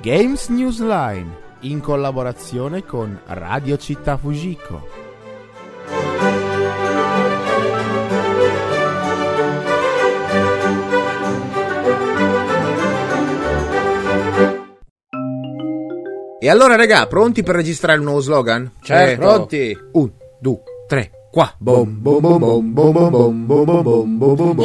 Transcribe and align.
Games 0.00 0.48
Newsline 0.48 1.44
in 1.62 1.80
collaborazione 1.80 2.84
con 2.84 3.20
Radio 3.26 3.76
Città 3.76 4.16
Fujiko. 4.16 5.04
E 16.38 16.48
allora, 16.48 16.76
regà, 16.76 17.08
pronti 17.08 17.42
per 17.42 17.56
registrare 17.56 17.98
il 17.98 18.04
nuovo 18.04 18.20
slogan? 18.20 18.74
Certo. 18.80 19.20
Pronti? 19.20 19.76
Un, 19.94 20.12
due, 20.38 20.62
tre, 20.86 21.10
qua. 21.36 21.52
Bom, 21.58 21.84
bom, 22.00 22.18
bom, 22.18 22.38
bom, 22.38 22.72
bom, 22.72 22.92
bom, 22.92 23.10
bom, 23.10 23.46
bom, 23.46 23.64
bom, 23.64 23.82
bom, 23.82 24.16
bom, 24.16 24.34
bom, 24.34 24.54
bom. 24.54 24.64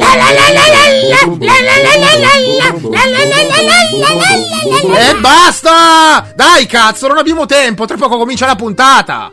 E 4.94 5.14
basta! 5.20 6.32
Dai, 6.34 6.64
cazzo, 6.64 7.08
non 7.08 7.18
abbiamo 7.18 7.44
tempo. 7.44 7.84
Tra 7.84 7.98
poco 7.98 8.16
comincia 8.16 8.46
la 8.46 8.56
puntata. 8.56 9.30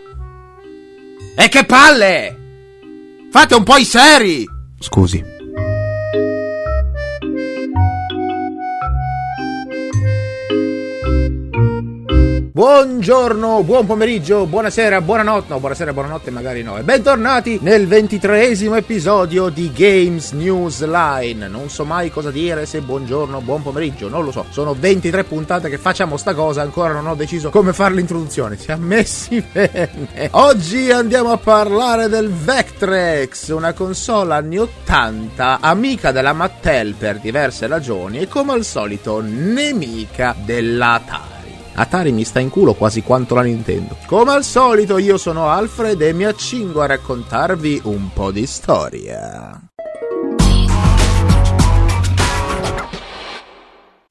E 1.33 1.47
che 1.47 1.63
palle! 1.63 2.37
Fate 3.31 3.55
un 3.55 3.63
po' 3.63 3.77
i 3.77 3.85
seri! 3.85 4.45
Scusi. 4.77 5.38
Buongiorno, 12.59 13.63
buon 13.63 13.85
pomeriggio, 13.85 14.45
buonasera, 14.45 14.99
buonanotte, 14.99 15.45
no, 15.47 15.61
buonasera, 15.61 15.93
buonanotte 15.93 16.29
magari 16.29 16.61
no. 16.61 16.77
E 16.77 16.83
bentornati 16.83 17.57
nel 17.61 17.87
ventitreesimo 17.87 18.75
episodio 18.75 19.47
di 19.47 19.71
Games 19.73 20.33
News 20.33 20.85
Line. 20.85 21.47
Non 21.47 21.69
so 21.69 21.85
mai 21.85 22.11
cosa 22.11 22.31
dire 22.31 22.65
se 22.65 22.81
buongiorno, 22.81 23.39
buon 23.39 23.61
pomeriggio, 23.61 24.09
non 24.09 24.25
lo 24.25 24.33
so. 24.33 24.45
Sono 24.49 24.75
23 24.77 25.23
puntate 25.23 25.69
che 25.69 25.77
facciamo 25.77 26.17
sta 26.17 26.33
cosa, 26.33 26.61
ancora 26.61 26.91
non 26.91 27.07
ho 27.07 27.15
deciso 27.15 27.49
come 27.49 27.71
fare 27.71 27.93
l'introduzione. 27.93 28.57
Siamo 28.57 28.87
messi 28.87 29.39
bene. 29.49 30.09
Oggi 30.31 30.91
andiamo 30.91 31.31
a 31.31 31.37
parlare 31.37 32.09
del 32.09 32.29
Vectrex, 32.29 33.51
una 33.51 33.71
console 33.71 34.33
anni 34.33 34.57
80, 34.57 35.59
amica 35.61 36.11
della 36.11 36.33
Mattel 36.33 36.95
per 36.95 37.19
diverse 37.19 37.67
ragioni 37.67 38.19
e 38.19 38.27
come 38.27 38.51
al 38.51 38.65
solito 38.65 39.21
nemica 39.21 40.35
dell'Atari. 40.43 41.38
Atari 41.73 42.11
mi 42.11 42.23
sta 42.23 42.39
in 42.39 42.49
culo 42.49 42.73
quasi 42.73 43.01
quanto 43.01 43.35
la 43.35 43.41
Nintendo. 43.41 43.97
Come 44.05 44.31
al 44.31 44.43
solito 44.43 44.97
io 44.97 45.17
sono 45.17 45.49
Alfred 45.49 46.01
e 46.01 46.13
mi 46.13 46.25
accingo 46.25 46.81
a 46.81 46.87
raccontarvi 46.87 47.81
un 47.85 48.09
po' 48.13 48.31
di 48.31 48.45
storia. 48.45 49.61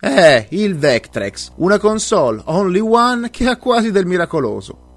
Eh, 0.01 0.47
il 0.51 0.77
Vectrex, 0.77 1.53
una 1.57 1.79
console 1.79 2.41
only 2.45 2.79
one 2.79 3.31
che 3.31 3.49
ha 3.49 3.57
quasi 3.57 3.91
del 3.91 4.07
miracoloso. 4.07 4.88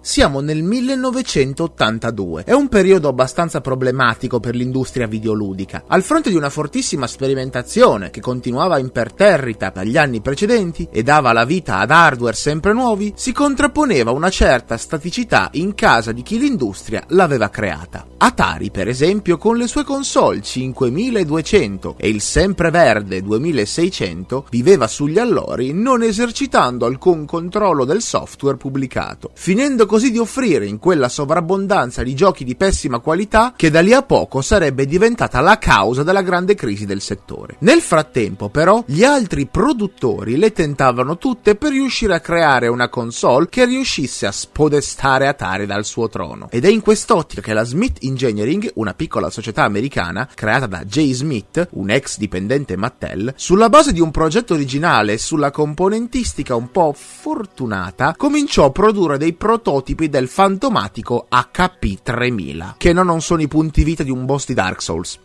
Siamo 0.00 0.40
nel 0.40 0.62
1982. 0.62 2.44
È 2.44 2.52
un 2.52 2.68
periodo 2.68 3.08
abbastanza 3.08 3.60
problematico 3.60 4.38
per 4.38 4.54
l'industria 4.54 5.08
videoludica. 5.08 5.84
Al 5.88 6.04
fronte 6.04 6.30
di 6.30 6.36
una 6.36 6.50
fortissima 6.50 7.08
sperimentazione 7.08 8.10
che 8.10 8.20
continuava 8.20 8.78
imperterrita 8.78 9.70
dagli 9.70 9.96
anni 9.96 10.20
precedenti 10.20 10.88
e 10.90 11.02
dava 11.02 11.32
la 11.32 11.44
vita 11.44 11.78
ad 11.78 11.90
hardware 11.90 12.36
sempre 12.36 12.72
nuovi, 12.72 13.12
si 13.16 13.32
contrapponeva 13.32 14.12
una 14.12 14.30
certa 14.30 14.76
staticità 14.76 15.48
in 15.54 15.74
casa 15.74 16.12
di 16.12 16.22
chi 16.22 16.38
l'industria 16.38 17.02
l'aveva 17.08 17.50
creata. 17.50 18.06
Atari, 18.18 18.70
per 18.70 18.88
esempio, 18.88 19.36
con 19.36 19.56
le 19.56 19.66
sue 19.66 19.84
console 19.84 20.40
5200 20.40 21.96
e 21.98 22.08
il 22.08 22.20
sempreverde 22.20 23.20
2600, 23.20 24.46
viveva 24.50 24.86
sugli 24.86 25.18
allori 25.18 25.72
non 25.72 26.02
esercitando 26.02 26.86
alcun 26.86 27.26
controllo 27.26 27.84
del 27.84 28.00
software 28.00 28.56
pubblicato, 28.56 29.30
finendo 29.34 29.86
così 29.88 30.12
di 30.12 30.18
offrire 30.18 30.66
in 30.66 30.78
quella 30.78 31.08
sovrabbondanza 31.08 32.04
di 32.04 32.14
giochi 32.14 32.44
di 32.44 32.54
pessima 32.54 33.00
qualità 33.00 33.54
che 33.56 33.70
da 33.70 33.80
lì 33.80 33.92
a 33.92 34.02
poco 34.02 34.42
sarebbe 34.42 34.86
diventata 34.86 35.40
la 35.40 35.58
causa 35.58 36.04
della 36.04 36.22
grande 36.22 36.54
crisi 36.54 36.86
del 36.86 37.00
settore. 37.00 37.56
Nel 37.60 37.80
frattempo, 37.80 38.50
però, 38.50 38.84
gli 38.86 39.02
altri 39.02 39.46
produttori 39.46 40.36
le 40.36 40.52
tentavano 40.52 41.18
tutte 41.18 41.56
per 41.56 41.72
riuscire 41.72 42.14
a 42.14 42.20
creare 42.20 42.68
una 42.68 42.88
console 42.88 43.48
che 43.48 43.64
riuscisse 43.64 44.26
a 44.26 44.30
spodestare 44.30 45.26
Atari 45.26 45.66
dal 45.66 45.84
suo 45.84 46.08
trono. 46.08 46.48
Ed 46.50 46.64
è 46.64 46.68
in 46.68 46.82
quest'ottica 46.82 47.40
che 47.40 47.54
la 47.54 47.64
Smith 47.64 47.98
Engineering, 48.02 48.70
una 48.74 48.92
piccola 48.94 49.30
società 49.30 49.64
americana 49.64 50.28
creata 50.34 50.66
da 50.66 50.84
Jay 50.84 51.12
Smith, 51.12 51.68
un 51.72 51.90
ex 51.90 52.18
dipendente 52.18 52.76
Mattel, 52.76 53.32
sulla 53.36 53.70
base 53.70 53.92
di 53.92 54.00
un 54.00 54.10
progetto 54.10 54.52
originale 54.52 55.14
e 55.14 55.18
sulla 55.18 55.50
componentistica 55.50 56.54
un 56.54 56.70
po' 56.70 56.94
fortunata, 56.94 58.14
cominciò 58.16 58.66
a 58.66 58.70
produrre 58.70 59.16
dei 59.16 59.32
prototipi 59.32 59.76
del 60.08 60.28
fantomatico 60.28 61.26
HP3000, 61.30 62.74
che 62.76 62.92
non 62.92 63.20
sono 63.20 63.42
i 63.42 63.48
punti 63.48 63.84
vita 63.84 64.02
di 64.02 64.10
un 64.10 64.24
boss 64.24 64.46
di 64.46 64.54
Dark 64.54 64.82
Souls. 64.82 65.18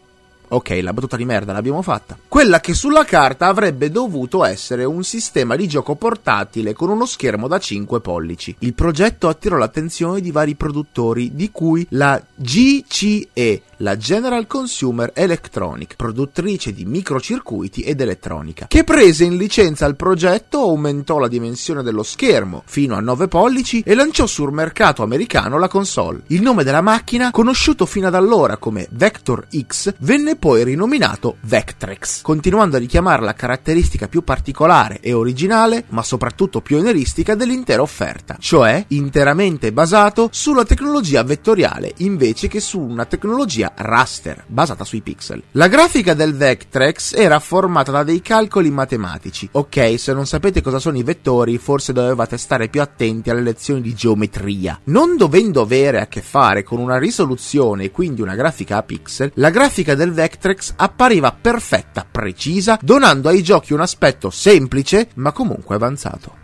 Ok, 0.54 0.80
la 0.84 0.94
battuta 0.94 1.18
di 1.18 1.26
merda 1.26 1.52
l'abbiamo 1.52 1.82
fatta. 1.82 2.16
Quella 2.28 2.60
che 2.60 2.76
sulla 2.76 3.06
carta 3.06 3.48
avrebbe 3.48 3.90
dovuto 3.90 4.46
essere 4.46 4.84
un 4.84 5.04
sistema 5.04 5.56
di 5.56 5.68
gioco 5.68 5.96
portatile 5.96 6.74
con 6.74 6.90
uno 6.90 7.08
schermo 7.08 7.48
da 7.48 7.58
5 7.58 8.02
pollici. 8.02 8.56
Il 8.60 8.76
progetto 8.76 9.30
attirò 9.30 9.58
l'attenzione 9.58 10.22
di 10.22 10.30
vari 10.30 10.54
produttori, 10.54 11.32
di 11.34 11.50
cui 11.50 11.84
la 11.90 12.22
GCE, 12.36 13.62
la 13.78 13.98
General 13.98 14.46
Consumer 14.46 15.12
Electronic, 15.16 15.96
produttrice 15.96 16.72
di 16.72 16.86
microcircuiti 16.86 17.82
ed 17.82 18.00
elettronica, 18.00 18.68
che 18.68 18.84
prese 18.84 19.24
in 19.24 19.38
licenza 19.38 19.88
il 19.88 19.96
progetto, 19.96 20.60
aumentò 20.60 21.18
la 21.18 21.28
dimensione 21.28 21.82
dello 21.82 22.04
schermo 22.04 22.62
fino 22.66 22.96
a 22.96 23.00
9 23.00 23.28
pollici 23.28 23.82
e 23.84 23.96
lanciò 23.96 24.28
sul 24.28 24.54
mercato 24.54 25.02
americano 25.02 25.58
la 25.58 25.68
console. 25.68 26.22
Il 26.28 26.44
nome 26.44 26.64
della 26.64 26.82
macchina, 26.82 27.32
conosciuto 27.32 27.88
fino 27.88 28.06
ad 28.06 28.16
allora 28.16 28.58
come 28.58 28.88
Vector 28.92 29.48
X, 29.50 29.96
venne 29.98 30.36
poi 30.44 30.66
rinominato 30.66 31.38
Vectrex, 31.44 32.22
continuando 32.22 32.76
a 32.76 32.80
richiamare 32.80 33.22
la 33.22 33.34
caratteristica 33.34 34.10
più 34.10 34.26
particolare 34.26 35.00
e 35.00 35.14
originale, 35.14 35.86
ma 35.92 36.04
soprattutto 36.04 36.60
pionieristica 36.60 37.34
dell'intera 37.34 37.82
offerta, 37.82 38.36
cioè 38.38 38.84
interamente 38.90 39.72
basato 39.72 40.28
sulla 40.34 40.66
tecnologia 40.66 41.24
vettoriale 41.24 41.94
invece 42.00 42.50
che 42.50 42.60
su 42.60 42.82
una 42.82 43.06
tecnologia 43.06 43.72
raster, 43.74 44.44
basata 44.48 44.84
sui 44.84 45.00
pixel. 45.00 45.44
La 45.52 45.70
grafica 45.70 46.14
del 46.14 46.36
Vectrex 46.36 47.14
era 47.14 47.40
formata 47.40 47.94
da 47.94 48.04
dei 48.04 48.22
calcoli 48.22 48.70
matematici. 48.70 49.48
Ok, 49.54 49.98
se 49.98 50.12
non 50.12 50.28
sapete 50.28 50.62
cosa 50.62 50.80
sono 50.80 50.98
i 50.98 51.04
vettori, 51.04 51.58
forse 51.58 51.94
dovevate 51.94 52.36
stare 52.38 52.68
più 52.68 52.82
attenti 52.82 53.30
alle 53.30 53.44
lezioni 53.44 53.80
di 53.80 53.94
geometria. 53.94 54.78
Non 54.88 55.16
dovendo 55.16 55.62
avere 55.62 56.02
a 56.02 56.08
che 56.08 56.22
fare 56.22 56.64
con 56.64 56.80
una 56.80 56.98
risoluzione 56.98 57.86
e 57.86 57.92
quindi 57.92 58.22
una 58.22 58.36
grafica 58.36 58.76
a 58.76 58.84
pixel, 58.84 59.32
la 59.36 59.50
grafica 59.50 59.96
del 59.96 60.12
Vectrex 60.12 60.32
appariva 60.76 61.32
perfetta, 61.32 62.06
precisa, 62.10 62.78
donando 62.82 63.30
ai 63.30 63.42
giochi 63.42 63.74
un 63.74 63.82
aspetto 63.82 64.30
semplice 64.30 65.10
ma 65.16 65.32
comunque 65.32 65.76
avanzato. 65.76 66.43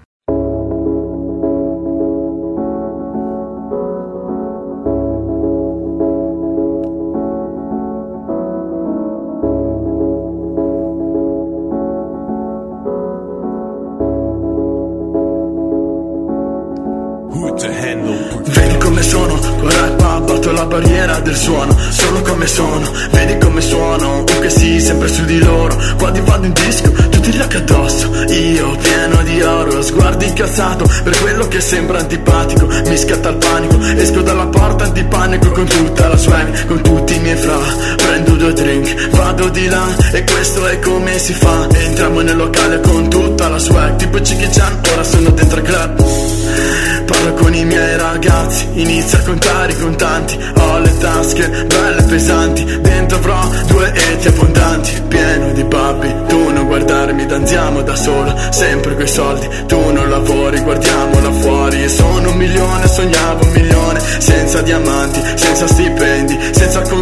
Vedi 17.31 18.78
come 18.78 19.03
sono, 19.03 19.38
con 19.38 19.69
rap 19.69 20.01
abbatto 20.01 20.51
la 20.51 20.66
barriera 20.66 21.19
del 21.19 21.35
suono 21.35 21.78
Sono 21.78 22.22
come 22.22 22.47
sono, 22.47 22.91
vedi 23.12 23.38
come 23.38 23.62
suono 23.62 24.23
che 24.41 24.50
sì, 24.50 24.79
sempre 24.79 25.07
su 25.07 25.24
di 25.25 25.38
loro 25.38 25.77
Quando 25.98 26.24
vado 26.24 26.48
in 26.48 26.54
disco, 26.54 26.92
tutti 26.92 27.30
gli 27.31 27.39
addosso 27.39 28.09
Io 28.30 28.75
pieno 28.77 29.21
di 29.24 29.42
oro, 29.44 29.81
sguardo 29.83 30.25
incazzato 30.25 30.89
Per 31.04 31.19
quello 31.19 31.48
che 31.48 31.62
sembra 31.62 32.00
antipatico 32.00 32.65
Mi 32.65 32.98
scatta 32.98 33.30
il 33.30 33.38
panico, 33.38 33.80
esco 33.80 34.21
dalla 34.21 34.48
porta 34.48 34.86
antipanico 34.86 35.51
Con 35.51 35.65
tutta 35.65 36.07
la 36.07 36.18
swag, 36.18 36.65
con 36.65 36.81
tutti 36.81 37.15
i 37.15 37.19
miei 37.19 37.38
fra 37.38 37.59
Prendo 37.95 38.31
due 38.38 38.54
drink, 38.54 39.09
vado 39.09 39.50
di 39.50 39.68
là 39.68 39.86
E 40.13 40.24
questo 40.24 40.65
è 40.65 40.80
come 40.80 41.19
si 41.19 41.33
fa 41.33 41.68
Entriamo 41.71 42.21
nel 42.21 42.38
locale 42.38 42.80
con 42.80 43.07
tutta 43.07 43.50
la 43.50 43.59
swag 43.59 43.98
Tipo 43.98 44.19
Chicky 44.19 44.50
Chan, 44.50 44.80
ora 44.92 45.04
sono 45.04 45.30
dentro 45.30 45.57
al 45.57 45.63
club 45.63 46.88
Parlo 47.30 47.44
con 47.44 47.54
i 47.54 47.64
miei 47.64 47.98
ragazzi, 47.98 48.68
inizio 48.74 49.20
a 49.20 49.22
contare 49.22 49.72
i 49.72 49.80
contanti 49.80 50.38
Ho 50.56 50.80
le 50.80 50.98
tasche 50.98 51.48
belle 51.68 52.04
pesanti, 52.04 52.64
dentro 52.81 53.18
avrò 53.18 53.40
due 53.68 53.94
eti 53.94 54.28
abbondanti. 54.28 55.02
Pieno 55.08 55.52
di 55.52 55.64
babbi, 55.64 56.14
tu 56.28 56.52
non 56.52 56.66
guardarmi, 56.66 57.26
danziamo 57.26 57.81
da 57.81 57.96
solo. 57.96 58.34
Sempre 58.50 58.96
quei 58.96 59.08
soldi, 59.08 59.48
tu 59.68 59.92
non 59.92 60.10
lavori, 60.10 60.60
guardiamo 60.62 61.22
là 61.22 61.31
fuori. 61.31 61.90
Sono 61.90 62.30
un 62.30 62.38
milione, 62.38 62.88
sognavo 62.88 63.44
un 63.44 63.52
milione 63.52 64.00
Senza 64.00 64.62
diamanti, 64.62 65.22
senza 65.36 65.68
stipendi, 65.68 66.38
senza 66.52 66.81
contanti 66.81 66.99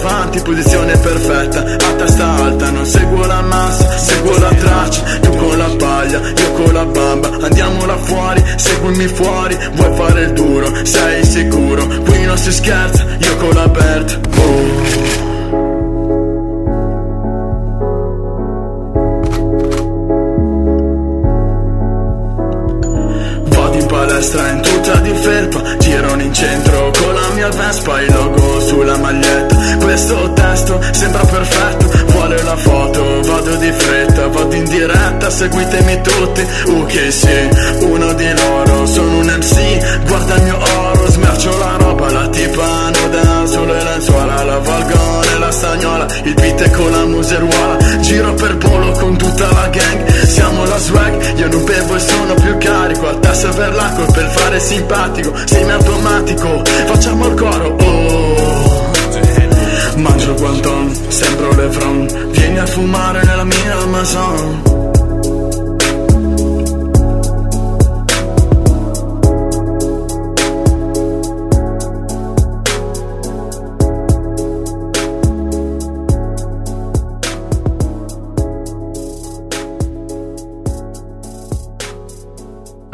davanti, 0.00 0.40
posizione 0.40 0.96
perfetta. 0.96 1.60
A 1.60 1.92
testa 1.96 2.34
alta, 2.36 2.70
non 2.70 2.86
seguo 2.86 3.26
la 3.26 3.42
massa 3.42 3.98
Seguo 3.98 4.38
la 4.38 4.48
traccia, 4.48 5.02
tu 5.20 5.36
con 5.36 5.58
la 5.58 5.68
paglia 5.76 6.20
Io 6.20 6.52
con 6.52 6.72
la 6.72 6.84
bamba, 6.84 7.28
andiamo 7.40 7.84
là 7.86 7.96
fuori 7.96 8.42
Seguimi 8.56 9.06
fuori, 9.06 9.56
vuoi 9.74 9.96
fare 9.96 10.22
il 10.22 10.32
duro? 10.32 10.84
Sei 10.84 11.24
sicuro, 11.24 11.86
qui 11.86 12.24
non 12.24 12.38
si 12.38 12.52
scherza 12.52 13.04
Io 13.18 13.36
con 13.36 13.54
la 13.54 13.68
Bert. 13.68 14.20
Oh. 14.36 15.20
palestra 23.90 24.48
in 24.50 24.62
tuta 24.62 24.94
di 25.00 25.14
felpa. 25.14 25.76
Girano 25.78 26.22
in 26.22 26.32
centro 26.32 26.90
con 26.98 27.14
la 27.14 27.28
mia 27.34 27.48
Vespa 27.48 28.00
Questo 30.00 30.32
testo 30.32 30.80
sembra 30.92 31.22
perfetto. 31.26 31.90
Vuole 32.06 32.42
la 32.42 32.56
foto, 32.56 33.20
vado 33.20 33.54
di 33.56 33.70
fretta 33.70 34.28
Vado 34.28 34.54
in 34.54 34.64
diretta, 34.64 35.28
seguitemi 35.28 36.00
tutti. 36.00 36.46
Uh 36.68 36.86
che 36.86 37.10
sì, 37.10 37.48
uno 37.80 38.14
di 38.14 38.32
loro 38.34 38.86
Sono 38.86 39.18
un 39.18 39.26
MC, 39.26 40.06
guarda 40.06 40.36
il 40.36 40.42
mio 40.44 40.56
oro 40.56 41.10
Smercio 41.10 41.58
la 41.58 41.76
roba, 41.76 42.10
la 42.12 42.28
tipa 42.28 42.90
nuda 42.94 43.46
Sulle 43.46 43.84
lenzuola, 43.84 44.42
la 44.42 44.58
valgo 44.58 45.20
nella 45.32 45.50
stagnola 45.50 46.06
Il 46.22 46.34
beat 46.34 46.62
è 46.62 46.70
con 46.70 46.90
la 46.90 47.04
museruola. 47.04 47.76
Giro 48.00 48.32
per 48.32 48.56
polo 48.56 48.92
con 48.92 49.18
tutta 49.18 49.52
la 49.52 49.68
gang 49.68 50.08
Siamo 50.24 50.64
la 50.64 50.78
swag, 50.78 51.38
io 51.38 51.48
non 51.48 51.64
bevo 51.64 51.94
e 51.94 52.00
sono 52.00 52.34
più 52.34 52.56
carico 52.56 53.06
Al 53.06 53.20
tasso 53.20 53.48
per 53.50 53.74
l'acqua 53.74 54.06
per 54.06 54.30
fare 54.30 54.60
simpatico 54.60 55.34
Semi 55.44 55.70
automatico, 55.72 56.62
facciamo 56.86 57.26
il 57.26 57.34
coro 57.34 57.76
oh. 57.78 58.09
Mangio 60.00 60.34
guanton, 60.34 60.92
sembro 61.08 61.54
Lefron 61.54 62.06
Vieni 62.32 62.58
a 62.58 62.66
fumare 62.66 63.22
nella 63.24 63.44
mia 63.44 63.76
Amazon 63.82 64.89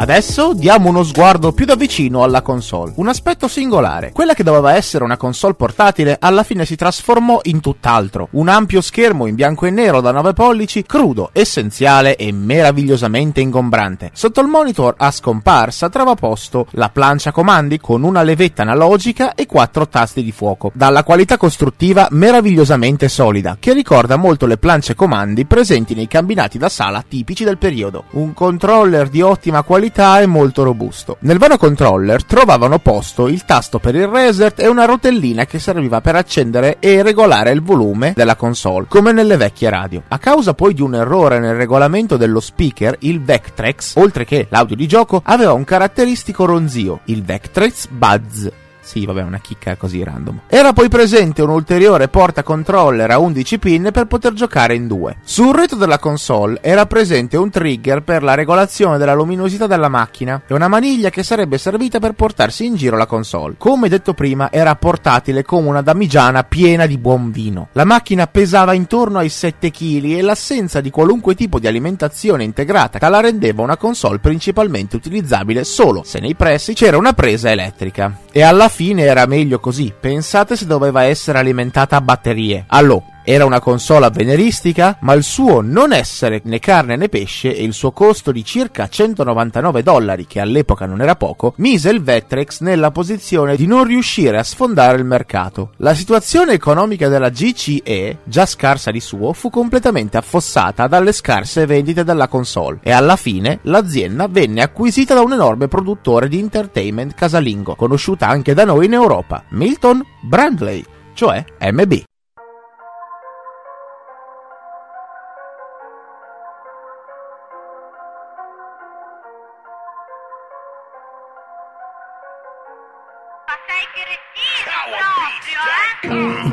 Adesso 0.08 0.52
diamo 0.54 0.88
uno 0.88 1.02
sguardo 1.02 1.50
più 1.50 1.64
da 1.64 1.74
vicino 1.74 2.22
alla 2.22 2.40
console. 2.40 2.92
Un 2.94 3.08
aspetto 3.08 3.48
singolare. 3.48 4.12
Quella 4.12 4.34
che 4.34 4.44
doveva 4.44 4.74
essere 4.74 5.02
una 5.02 5.16
console 5.16 5.54
portatile 5.54 6.16
alla 6.20 6.44
fine 6.44 6.64
si 6.64 6.76
trasformò 6.76 7.40
in 7.42 7.58
tutt'altro. 7.58 8.28
Un 8.30 8.46
ampio 8.46 8.80
schermo 8.82 9.26
in 9.26 9.34
bianco 9.34 9.66
e 9.66 9.70
nero 9.70 10.00
da 10.00 10.12
9 10.12 10.32
pollici, 10.32 10.84
crudo, 10.84 11.30
essenziale 11.32 12.14
e 12.14 12.30
meravigliosamente 12.30 13.40
ingombrante. 13.40 14.12
Sotto 14.14 14.40
il 14.40 14.46
monitor 14.46 14.94
a 14.96 15.10
scomparsa 15.10 15.88
trova 15.88 16.14
posto 16.14 16.68
la 16.70 16.88
plancia 16.88 17.32
comandi 17.32 17.80
con 17.80 18.04
una 18.04 18.22
levetta 18.22 18.62
analogica 18.62 19.34
e 19.34 19.46
quattro 19.46 19.88
tasti 19.88 20.22
di 20.22 20.30
fuoco, 20.30 20.70
dalla 20.72 21.02
qualità 21.02 21.36
costruttiva 21.36 22.06
meravigliosamente 22.12 23.08
solida, 23.08 23.56
che 23.58 23.72
ricorda 23.72 24.14
molto 24.14 24.46
le 24.46 24.56
plance 24.56 24.94
comandi 24.94 25.46
presenti 25.46 25.96
nei 25.96 26.06
cabinati 26.06 26.58
da 26.58 26.68
sala 26.68 27.04
tipici 27.06 27.42
del 27.42 27.58
periodo. 27.58 28.04
Un 28.10 28.34
controller 28.34 29.08
di 29.08 29.20
ottima 29.20 29.62
qualità 29.62 29.94
qualità 29.96 30.20
e 30.20 30.26
molto 30.26 30.62
robusto. 30.62 31.16
Nel 31.20 31.38
vano 31.38 31.56
controller 31.56 32.22
trovavano 32.24 32.78
posto 32.78 33.28
il 33.28 33.44
tasto 33.44 33.78
per 33.78 33.94
il 33.94 34.06
reset 34.06 34.60
e 34.60 34.68
una 34.68 34.84
rotellina 34.84 35.46
che 35.46 35.58
serviva 35.58 36.02
per 36.02 36.16
accendere 36.16 36.76
e 36.80 37.02
regolare 37.02 37.50
il 37.50 37.62
volume 37.62 38.12
della 38.14 38.36
console, 38.36 38.86
come 38.88 39.12
nelle 39.12 39.38
vecchie 39.38 39.70
radio. 39.70 40.02
A 40.08 40.18
causa 40.18 40.52
poi 40.52 40.74
di 40.74 40.82
un 40.82 40.94
errore 40.94 41.38
nel 41.38 41.54
regolamento 41.54 42.18
dello 42.18 42.40
speaker, 42.40 42.96
il 43.00 43.22
Vectrex, 43.22 43.94
oltre 43.96 44.26
che 44.26 44.46
l'audio 44.50 44.76
di 44.76 44.86
gioco, 44.86 45.22
aveva 45.24 45.54
un 45.54 45.64
caratteristico 45.64 46.44
ronzio, 46.44 47.00
il 47.04 47.24
Vectrex 47.24 47.88
Buzz 47.88 48.48
sì, 48.86 49.04
vabbè, 49.04 49.22
una 49.22 49.40
chicca 49.40 49.74
così 49.74 50.04
random. 50.04 50.42
Era 50.46 50.72
poi 50.72 50.88
presente 50.88 51.42
un 51.42 51.50
ulteriore 51.50 52.06
porta 52.06 52.44
controller 52.44 53.10
a 53.10 53.18
11 53.18 53.58
pin 53.58 53.90
per 53.92 54.06
poter 54.06 54.32
giocare 54.32 54.76
in 54.76 54.86
due. 54.86 55.16
Sul 55.24 55.52
retro 55.52 55.76
della 55.76 55.98
console 55.98 56.60
era 56.62 56.86
presente 56.86 57.36
un 57.36 57.50
trigger 57.50 58.02
per 58.02 58.22
la 58.22 58.34
regolazione 58.34 58.96
della 58.96 59.14
luminosità 59.14 59.66
della 59.66 59.88
macchina 59.88 60.42
e 60.46 60.54
una 60.54 60.68
maniglia 60.68 61.10
che 61.10 61.24
sarebbe 61.24 61.58
servita 61.58 61.98
per 61.98 62.12
portarsi 62.12 62.64
in 62.64 62.76
giro 62.76 62.96
la 62.96 63.06
console. 63.06 63.56
Come 63.58 63.88
detto 63.88 64.14
prima, 64.14 64.52
era 64.52 64.76
portatile 64.76 65.42
come 65.42 65.66
una 65.66 65.82
damigiana 65.82 66.44
piena 66.44 66.86
di 66.86 66.96
buon 66.96 67.32
vino. 67.32 67.70
La 67.72 67.84
macchina 67.84 68.28
pesava 68.28 68.72
intorno 68.72 69.18
ai 69.18 69.30
7 69.30 69.72
kg 69.72 70.04
e 70.04 70.22
l'assenza 70.22 70.80
di 70.80 70.90
qualunque 70.90 71.34
tipo 71.34 71.58
di 71.58 71.66
alimentazione 71.66 72.44
integrata 72.44 72.98
la 73.08 73.20
rendeva 73.20 73.62
una 73.62 73.76
console 73.76 74.18
principalmente 74.18 74.96
utilizzabile 74.96 75.64
solo 75.64 76.02
se 76.04 76.18
nei 76.20 76.34
pressi 76.34 76.74
c'era 76.74 76.96
una 76.96 77.12
presa 77.12 77.50
elettrica. 77.50 78.20
E 78.30 78.42
alla 78.42 78.68
fine 78.76 79.04
era 79.04 79.24
meglio 79.24 79.58
così. 79.58 79.90
Pensate 79.98 80.54
se 80.54 80.66
doveva 80.66 81.04
essere 81.04 81.38
alimentata 81.38 81.96
a 81.96 82.02
batterie. 82.02 82.66
Allò, 82.68 83.02
era 83.28 83.44
una 83.44 83.58
console 83.58 84.06
avveniristica, 84.06 84.98
ma 85.00 85.12
il 85.12 85.24
suo 85.24 85.60
non 85.60 85.92
essere 85.92 86.42
né 86.44 86.60
carne 86.60 86.94
né 86.94 87.08
pesce 87.08 87.52
e 87.52 87.64
il 87.64 87.72
suo 87.72 87.90
costo 87.90 88.30
di 88.30 88.44
circa 88.44 88.86
199 88.86 89.82
dollari, 89.82 90.28
che 90.28 90.38
all'epoca 90.38 90.86
non 90.86 91.00
era 91.00 91.16
poco, 91.16 91.54
mise 91.56 91.90
il 91.90 92.04
Vectrex 92.04 92.60
nella 92.60 92.92
posizione 92.92 93.56
di 93.56 93.66
non 93.66 93.82
riuscire 93.82 94.38
a 94.38 94.44
sfondare 94.44 94.98
il 94.98 95.04
mercato. 95.04 95.72
La 95.78 95.92
situazione 95.92 96.52
economica 96.52 97.08
della 97.08 97.30
GCE, 97.30 98.18
già 98.22 98.46
scarsa 98.46 98.92
di 98.92 99.00
suo, 99.00 99.32
fu 99.32 99.50
completamente 99.50 100.16
affossata 100.16 100.86
dalle 100.86 101.10
scarse 101.10 101.66
vendite 101.66 102.04
della 102.04 102.28
console 102.28 102.78
e 102.80 102.92
alla 102.92 103.16
fine 103.16 103.58
l'azienda 103.62 104.28
venne 104.28 104.62
acquisita 104.62 105.14
da 105.14 105.22
un 105.22 105.32
enorme 105.32 105.66
produttore 105.66 106.28
di 106.28 106.38
entertainment 106.38 107.14
casalingo, 107.14 107.74
conosciuta 107.74 108.28
anche 108.28 108.54
da 108.54 108.64
noi 108.64 108.86
in 108.86 108.92
Europa, 108.92 109.42
Milton 109.48 110.00
Brandley, 110.22 110.84
cioè 111.12 111.44
MB. 111.60 112.04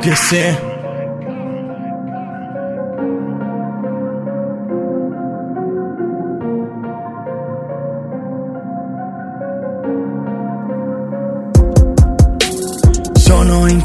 Che 0.02 0.16
se 0.16 0.73
Sono 0.73 0.73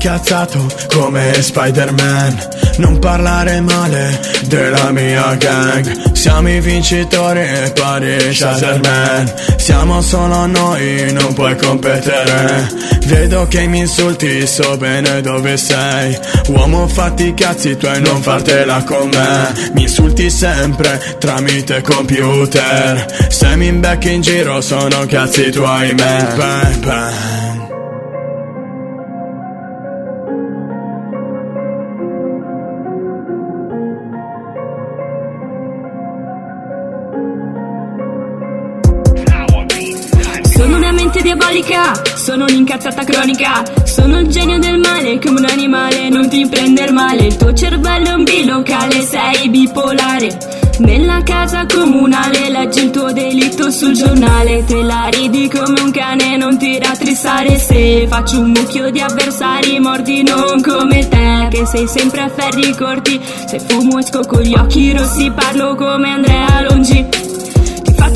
incazzato 0.08 0.66
come 0.88 1.34
Spider-Man. 1.34 2.48
Non 2.78 2.98
parlare 2.98 3.60
male 3.60 4.18
della 4.46 4.90
mia 4.90 5.34
gang. 5.34 6.12
Siamo 6.12 6.48
i 6.48 6.60
vincitori 6.60 7.40
e 7.40 7.72
pari 7.74 8.32
Shazerman 8.32 9.30
Siamo 9.56 10.00
solo 10.00 10.46
noi, 10.46 11.12
non 11.12 11.34
puoi 11.34 11.54
competere. 11.56 12.68
Vedo 13.04 13.46
che 13.48 13.66
mi 13.66 13.80
insulti, 13.80 14.46
so 14.46 14.78
bene 14.78 15.20
dove 15.20 15.58
sei. 15.58 16.18
Uomo 16.48 16.88
fatti 16.88 17.28
i 17.28 17.34
cazzi 17.34 17.76
tuoi, 17.76 18.00
non 18.00 18.22
fartela 18.22 18.82
con 18.84 19.10
me. 19.10 19.70
Mi 19.74 19.82
insulti 19.82 20.30
sempre 20.30 21.16
tramite 21.18 21.82
computer. 21.82 23.28
Se 23.28 23.56
mi 23.56 23.66
imbecchi 23.66 24.14
in 24.14 24.22
giro 24.22 24.62
sono 24.62 25.04
cazzi 25.06 25.50
tuoi, 25.50 25.92
man 25.94 26.34
bang, 26.36 26.76
bang. 26.78 27.67
Diabolica 41.48 41.92
Sono 42.14 42.44
un'incazzata 42.44 43.04
cronica. 43.04 43.62
Sono 43.84 44.20
il 44.20 44.28
genio 44.28 44.58
del 44.58 44.78
male 44.78 45.18
come 45.18 45.40
un 45.40 45.46
animale 45.46 46.08
Non 46.08 46.28
ti 46.28 46.46
prender 46.46 46.92
male. 46.92 47.26
Il 47.26 47.36
tuo 47.36 47.52
cervello 47.52 48.10
è 48.10 48.12
un 48.12 48.24
bilocale 48.24 49.00
Sei 49.00 49.48
bipolare. 49.48 50.56
Nella 50.78 51.22
casa 51.24 51.66
comunale 51.66 52.50
leggi 52.50 52.84
il 52.84 52.90
tuo 52.90 53.12
delitto 53.12 53.70
sul 53.70 53.92
giornale. 53.92 54.64
Te 54.64 54.82
la 54.82 55.08
ridi 55.10 55.48
come 55.48 55.80
un 55.80 55.90
cane, 55.90 56.36
non 56.36 56.58
ti 56.58 56.78
rattristare 56.78 57.58
Se 57.58 58.06
faccio 58.08 58.40
un 58.40 58.50
mucchio 58.50 58.90
di 58.90 59.00
avversari 59.00 59.80
morti 59.80 60.22
non 60.22 60.60
come 60.62 61.08
te. 61.08 61.48
Che 61.50 61.66
sei 61.66 61.86
sempre 61.86 62.20
a 62.20 62.28
ferri 62.28 62.74
corti 62.76 63.18
Se 63.46 63.58
fumo 63.58 63.98
esco 63.98 64.20
con 64.20 64.42
gli 64.42 64.54
occhi 64.54 64.92
rossi 64.92 65.30
Parlo 65.30 65.74
come 65.74 66.10
Andrea 66.10 66.60
Longi 66.68 67.27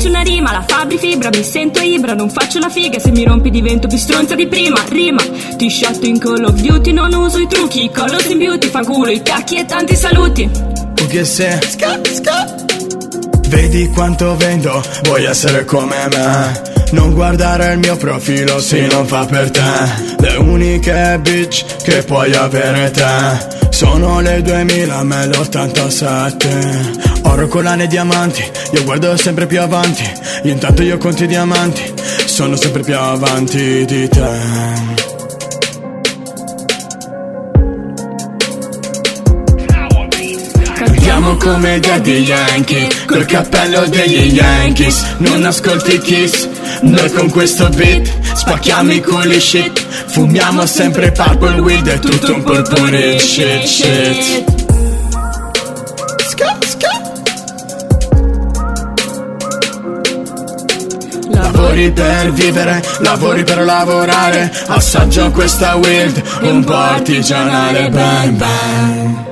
faccio 0.03 0.09
una 0.09 0.21
rima 0.21 0.51
La 0.51 0.63
Fabri 0.67 0.97
fibra, 0.97 1.29
mi 1.29 1.43
sento 1.43 1.81
ibra 1.81 2.13
Non 2.13 2.29
faccio 2.29 2.59
la 2.59 2.69
figa, 2.69 2.99
se 2.99 3.11
mi 3.11 3.23
rompi 3.23 3.49
divento 3.49 3.87
più 3.87 3.97
stronza 3.97 4.35
di 4.35 4.47
prima 4.47 4.83
Rima, 4.89 5.21
ti 5.55 5.69
sciatto 5.69 6.05
in 6.05 6.19
Call 6.19 6.43
of 6.43 6.59
Duty 6.59 6.91
Non 6.91 7.13
uso 7.13 7.39
i 7.39 7.47
trucchi, 7.47 7.89
collos 7.89 8.25
in 8.25 8.37
beauty 8.37 8.67
Fa 8.67 8.83
culo 8.83 9.09
i 9.09 9.21
cacchi 9.21 9.57
e 9.57 9.65
tanti 9.65 9.95
saluti. 9.95 10.49
Sei? 11.23 11.59
Ska, 11.61 11.99
ska. 12.11 12.55
Vedi 13.47 13.87
quanto 13.89 14.35
vendo, 14.35 14.83
vuoi 15.03 15.25
essere 15.25 15.63
come 15.63 16.07
me. 16.09 16.61
Non 16.91 17.13
guardare 17.13 17.73
il 17.73 17.77
mio 17.77 17.95
profilo 17.97 18.59
se 18.59 18.87
non 18.87 19.05
fa 19.05 19.25
per 19.25 19.51
te. 19.51 19.61
Le 20.19 20.35
uniche 20.37 21.19
bitch 21.21 21.83
che 21.83 22.01
puoi 22.03 22.33
avere 22.33 22.89
te 22.89 23.52
Sono 23.73 24.21
le 24.21 24.43
2000 24.43 25.03
me 25.03 25.25
l'87 25.25 27.21
Oro, 27.23 27.47
collane 27.47 27.85
e 27.85 27.87
diamanti 27.87 28.43
Io 28.73 28.83
guardo 28.83 29.17
sempre 29.17 29.47
più 29.47 29.59
avanti. 29.59 30.03
Intanto 30.43 30.83
io 30.83 30.99
conto 30.99 31.23
i 31.23 31.27
diamanti 31.27 31.91
Sono 32.25 32.55
sempre 32.55 32.83
più 32.83 32.95
avanti 32.95 33.83
di 33.85 34.07
te. 34.07 35.01
Cantiamo 40.75 41.35
come 41.37 41.79
Daddy 41.79 42.19
Yankee 42.19 42.87
Col 43.07 43.25
cappello 43.25 43.87
degli 43.87 44.35
Yankees. 44.35 45.15
Non 45.17 45.43
ascolti 45.45 45.97
Kiss 45.97 46.47
Noi 46.81 47.11
con 47.11 47.31
questo 47.31 47.67
beat 47.69 48.07
Spacchiamo 48.35 48.91
i 48.91 49.01
culi 49.01 49.39
shit 49.39 49.82
Fumiamo 50.07 50.65
sempre 50.65 51.11
purple 51.11 51.59
weed 51.59 51.87
È 51.87 51.99
tutto 51.99 52.33
un 52.33 52.43
purple 52.43 53.19
shit 53.19 53.63
shit. 53.63 54.61
Lavori 61.31 61.91
per 61.91 62.31
vivere, 62.31 62.83
lavori 62.99 63.43
per 63.43 63.63
lavorare. 63.63 64.51
Assaggio 64.67 65.31
questa 65.31 65.75
weed, 65.75 66.21
un 66.41 66.63
po' 66.63 66.75
artigianale 66.75 67.89
Bang 67.89 68.35
bang 68.35 69.22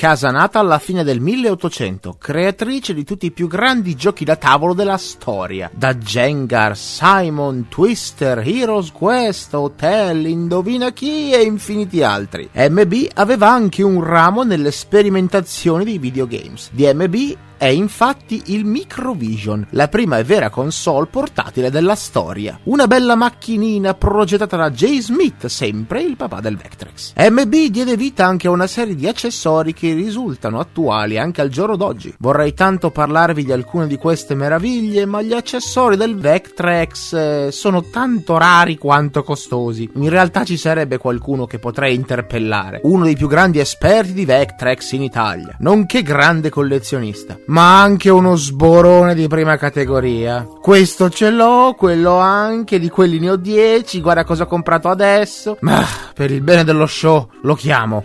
casa 0.00 0.30
nata 0.30 0.58
alla 0.58 0.78
fine 0.78 1.04
del 1.04 1.20
1800, 1.20 2.16
creatrice 2.18 2.94
di 2.94 3.04
tutti 3.04 3.26
i 3.26 3.32
più 3.32 3.46
grandi 3.46 3.94
giochi 3.96 4.24
da 4.24 4.36
tavolo 4.36 4.72
della 4.72 4.96
storia, 4.96 5.70
da 5.74 5.92
Jengar, 5.92 6.74
Simon, 6.74 7.66
Twister, 7.68 8.38
Heroes 8.38 8.92
Quest, 8.92 9.52
Hotel, 9.52 10.24
Indovina 10.24 10.90
chi 10.92 11.32
e 11.32 11.42
infiniti 11.42 12.02
altri. 12.02 12.48
MB 12.50 13.08
aveva 13.12 13.50
anche 13.50 13.82
un 13.82 14.02
ramo 14.02 14.42
nelle 14.42 14.70
sperimentazioni 14.70 15.84
dei 15.84 15.98
videogames. 15.98 16.70
Di 16.72 16.90
MB 16.90 17.36
è 17.60 17.66
infatti 17.66 18.40
il 18.46 18.64
Microvision, 18.64 19.66
la 19.72 19.88
prima 19.88 20.16
e 20.16 20.24
vera 20.24 20.48
console 20.48 21.08
portatile 21.10 21.68
della 21.68 21.94
storia. 21.94 22.58
Una 22.62 22.86
bella 22.86 23.16
macchinina 23.16 23.92
progettata 23.92 24.56
da 24.56 24.70
Jay 24.70 25.02
Smith, 25.02 25.44
sempre 25.44 26.00
il 26.00 26.16
papà 26.16 26.40
del 26.40 26.56
Vectrex. 26.56 27.12
MB 27.18 27.54
diede 27.66 27.96
vita 27.98 28.24
anche 28.24 28.46
a 28.46 28.50
una 28.50 28.66
serie 28.66 28.94
di 28.94 29.06
accessori 29.06 29.74
che 29.74 29.92
risultano 29.92 30.58
attuali 30.58 31.18
anche 31.18 31.42
al 31.42 31.50
giorno 31.50 31.76
d'oggi. 31.76 32.14
Vorrei 32.18 32.54
tanto 32.54 32.90
parlarvi 32.90 33.44
di 33.44 33.52
alcune 33.52 33.86
di 33.86 33.98
queste 33.98 34.34
meraviglie, 34.34 35.04
ma 35.04 35.20
gli 35.20 35.34
accessori 35.34 35.98
del 35.98 36.16
Vectrex 36.16 37.12
eh, 37.12 37.48
sono 37.52 37.82
tanto 37.90 38.38
rari 38.38 38.78
quanto 38.78 39.22
costosi. 39.22 39.86
In 39.96 40.08
realtà 40.08 40.44
ci 40.44 40.56
sarebbe 40.56 40.96
qualcuno 40.96 41.44
che 41.44 41.58
potrei 41.58 41.94
interpellare, 41.94 42.80
uno 42.84 43.04
dei 43.04 43.16
più 43.16 43.28
grandi 43.28 43.58
esperti 43.58 44.14
di 44.14 44.24
Vectrex 44.24 44.92
in 44.92 45.02
Italia, 45.02 45.56
nonché 45.58 46.00
grande 46.00 46.48
collezionista 46.48 47.36
ma 47.50 47.82
anche 47.82 48.10
uno 48.10 48.36
sborone 48.36 49.14
di 49.14 49.26
prima 49.26 49.56
categoria. 49.56 50.46
Questo 50.60 51.10
ce 51.10 51.30
l'ho, 51.30 51.74
quello 51.76 52.16
anche, 52.16 52.78
di 52.78 52.88
quelli 52.88 53.18
ne 53.18 53.30
ho 53.30 53.36
10, 53.36 54.00
guarda 54.00 54.24
cosa 54.24 54.44
ho 54.44 54.46
comprato 54.46 54.88
adesso. 54.88 55.56
Ma 55.60 55.84
per 56.14 56.30
il 56.30 56.42
bene 56.42 56.64
dello 56.64 56.86
show 56.86 57.28
lo 57.42 57.54
chiamo. 57.54 58.04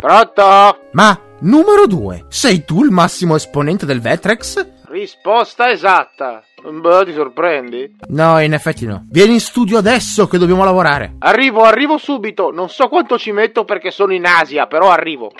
Pronto? 0.00 0.78
Ma 0.92 1.18
numero 1.40 1.86
2, 1.86 2.26
sei 2.28 2.64
tu 2.64 2.82
il 2.82 2.90
massimo 2.90 3.36
esponente 3.36 3.86
del 3.86 4.00
Vetrex? 4.00 4.66
Risposta 4.88 5.70
esatta. 5.70 6.42
Beh, 6.62 7.04
ti 7.04 7.12
sorprendi? 7.14 7.96
No, 8.08 8.40
in 8.40 8.52
effetti 8.52 8.86
no. 8.86 9.06
Vieni 9.08 9.34
in 9.34 9.40
studio 9.40 9.78
adesso 9.78 10.26
che 10.26 10.36
dobbiamo 10.36 10.64
lavorare. 10.64 11.14
Arrivo, 11.20 11.62
arrivo 11.62 11.96
subito. 11.96 12.50
Non 12.50 12.68
so 12.68 12.88
quanto 12.88 13.16
ci 13.18 13.30
metto 13.30 13.64
perché 13.64 13.90
sono 13.90 14.12
in 14.12 14.26
Asia, 14.26 14.66
però 14.66 14.90
arrivo. 14.90 15.30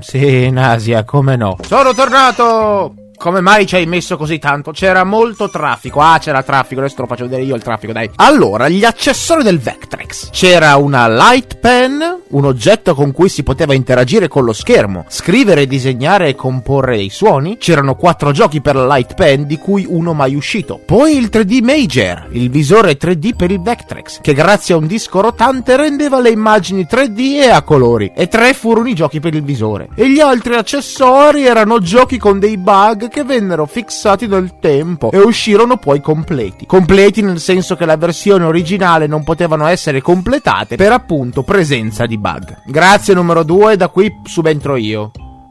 Sì, 0.00 0.44
in 0.44 0.58
Asia, 0.58 1.04
come 1.04 1.36
no. 1.36 1.56
Sono 1.62 1.92
tornato! 1.92 2.99
Come 3.20 3.42
mai 3.42 3.66
ci 3.66 3.76
hai 3.76 3.84
messo 3.84 4.16
così 4.16 4.38
tanto? 4.38 4.70
C'era 4.70 5.04
molto 5.04 5.50
traffico. 5.50 6.00
Ah, 6.00 6.16
c'era 6.18 6.42
traffico, 6.42 6.80
adesso 6.80 6.94
te 6.94 7.02
lo 7.02 7.06
faccio 7.06 7.24
vedere 7.24 7.42
io 7.42 7.54
il 7.54 7.60
traffico, 7.60 7.92
dai. 7.92 8.08
Allora, 8.14 8.66
gli 8.66 8.82
accessori 8.82 9.42
del 9.42 9.58
Vectrex. 9.58 10.30
C'era 10.30 10.76
una 10.76 11.06
light 11.06 11.58
pen, 11.58 12.22
un 12.30 12.44
oggetto 12.46 12.94
con 12.94 13.12
cui 13.12 13.28
si 13.28 13.42
poteva 13.42 13.74
interagire 13.74 14.26
con 14.26 14.44
lo 14.44 14.54
schermo, 14.54 15.04
scrivere, 15.08 15.66
disegnare 15.66 16.28
e 16.28 16.34
comporre 16.34 16.96
dei 16.96 17.10
suoni. 17.10 17.58
C'erano 17.58 17.94
quattro 17.94 18.32
giochi 18.32 18.62
per 18.62 18.74
la 18.74 18.86
light 18.86 19.12
pen, 19.12 19.46
di 19.46 19.58
cui 19.58 19.84
uno 19.86 20.14
mai 20.14 20.34
uscito. 20.34 20.80
Poi 20.82 21.14
il 21.14 21.28
3D 21.30 21.62
Major, 21.62 22.26
il 22.30 22.48
visore 22.48 22.96
3D 22.96 23.36
per 23.36 23.50
il 23.50 23.60
Vectrex, 23.60 24.22
che 24.22 24.32
grazie 24.32 24.72
a 24.72 24.78
un 24.78 24.86
disco 24.86 25.20
rotante 25.20 25.76
rendeva 25.76 26.20
le 26.20 26.30
immagini 26.30 26.86
3D 26.90 27.42
e 27.42 27.50
a 27.50 27.60
colori. 27.60 28.12
E 28.16 28.28
tre 28.28 28.54
furono 28.54 28.88
i 28.88 28.94
giochi 28.94 29.20
per 29.20 29.34
il 29.34 29.42
visore. 29.42 29.90
E 29.94 30.10
gli 30.10 30.20
altri 30.20 30.54
accessori 30.54 31.44
erano 31.44 31.80
giochi 31.80 32.16
con 32.16 32.38
dei 32.38 32.56
bug 32.56 33.08
che 33.10 33.24
vennero 33.24 33.66
fissati 33.66 34.26
nel 34.26 34.58
tempo 34.58 35.10
e 35.10 35.18
uscirono 35.18 35.76
poi 35.76 36.00
completi. 36.00 36.64
Completi 36.64 37.20
nel 37.20 37.40
senso 37.40 37.76
che 37.76 37.84
la 37.84 37.98
versione 37.98 38.44
originale 38.44 39.06
non 39.06 39.22
potevano 39.22 39.66
essere 39.66 40.00
completate 40.00 40.76
per 40.76 40.92
appunto 40.92 41.42
presenza 41.42 42.06
di 42.06 42.16
bug. 42.16 42.62
Grazie 42.64 43.12
numero 43.12 43.42
2, 43.42 43.76
da 43.76 43.88
qui 43.88 44.10
subentro 44.24 44.76
io. 44.76 45.10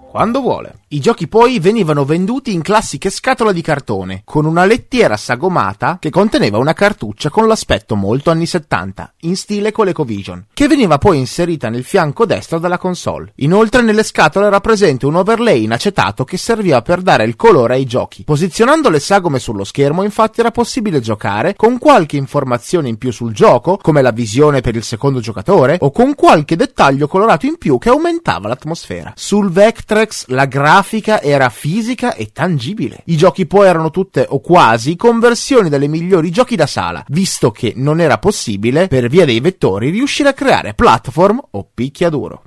Quando 0.10 0.42
vuole. 0.42 0.79
I 0.92 1.00
giochi 1.00 1.28
poi 1.28 1.60
venivano 1.60 2.04
venduti 2.04 2.52
in 2.52 2.64
classiche 2.64 3.12
scatole 3.12 3.54
di 3.54 3.62
cartone, 3.62 4.24
con 4.26 4.46
una 4.46 4.66
lettiera 4.66 5.18
sagomata 5.18 5.98
che 6.00 6.10
conteneva 6.10 6.58
una 6.58 6.74
cartuccia 6.74 7.30
con 7.30 7.46
l'aspetto 7.46 7.96
molto 7.96 8.32
anni 8.32 8.48
70, 8.48 9.14
in 9.20 9.36
stile 9.36 9.72
ColecoVision, 9.72 10.48
che 10.52 10.68
veniva 10.68 10.98
poi 10.98 11.20
inserita 11.20 11.70
nel 11.70 11.84
fianco 11.84 12.26
destro 12.26 12.58
della 12.58 12.80
console. 12.80 13.34
Inoltre 13.36 13.84
nelle 13.84 14.02
scatole 14.02 14.48
era 14.48 14.62
presente 14.62 15.06
un 15.06 15.18
overlay 15.18 15.62
in 15.62 15.74
acetato 15.74 16.24
che 16.24 16.38
serviva 16.38 16.82
per 16.82 17.02
dare 17.02 17.24
il 17.24 17.36
colore 17.36 17.76
ai 17.76 17.86
giochi. 17.86 18.24
Posizionando 18.24 18.90
le 18.90 19.00
sagome 19.00 19.38
sullo 19.38 19.66
schermo 19.66 20.02
infatti 20.02 20.40
era 20.40 20.50
possibile 20.50 21.02
giocare 21.02 21.54
con 21.56 21.78
qualche 21.78 22.18
informazione 22.18 22.90
in 22.90 22.98
più 22.98 23.12
sul 23.12 23.32
gioco, 23.32 23.78
come 23.78 24.02
la 24.02 24.10
visione 24.10 24.62
per 24.62 24.76
il 24.76 24.84
secondo 24.84 25.20
giocatore, 25.20 25.78
o 25.82 25.92
con 25.92 26.16
qualche 26.16 26.56
dettaglio 26.56 27.08
colorato 27.08 27.46
in 27.46 27.60
più 27.60 27.78
che 27.78 27.90
aumentava 27.90 28.48
l'atmosfera. 28.48 29.14
Sul 29.16 29.52
Vectrex 29.52 30.26
la 30.30 30.46
grafica 30.46 30.78
grafica 30.80 31.22
era 31.22 31.50
fisica 31.50 32.14
e 32.14 32.32
tangibile. 32.32 33.02
I 33.06 33.18
giochi 33.18 33.46
poi 33.46 33.68
erano 33.68 33.90
tutte 33.90 34.26
o 34.30 34.40
quasi 34.40 34.96
conversioni 34.96 35.68
delle 35.68 35.88
migliori 35.88 36.32
giochi 36.32 36.56
da 36.56 36.68
sala, 36.68 37.04
visto 37.10 37.52
che 37.52 37.74
non 37.76 38.00
era 38.00 38.18
possibile, 38.18 38.88
per 38.88 39.10
via 39.10 39.26
dei 39.26 39.42
vettori, 39.42 39.90
riuscire 39.90 40.30
a 40.30 40.34
creare 40.34 40.74
platform 40.74 41.42
o 41.52 41.70
picchiaduro. 41.74 42.44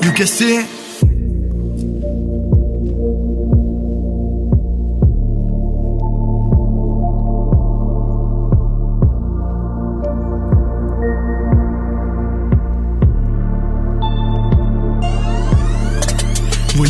You 0.00 0.12
can 0.12 0.26
see 0.26 0.73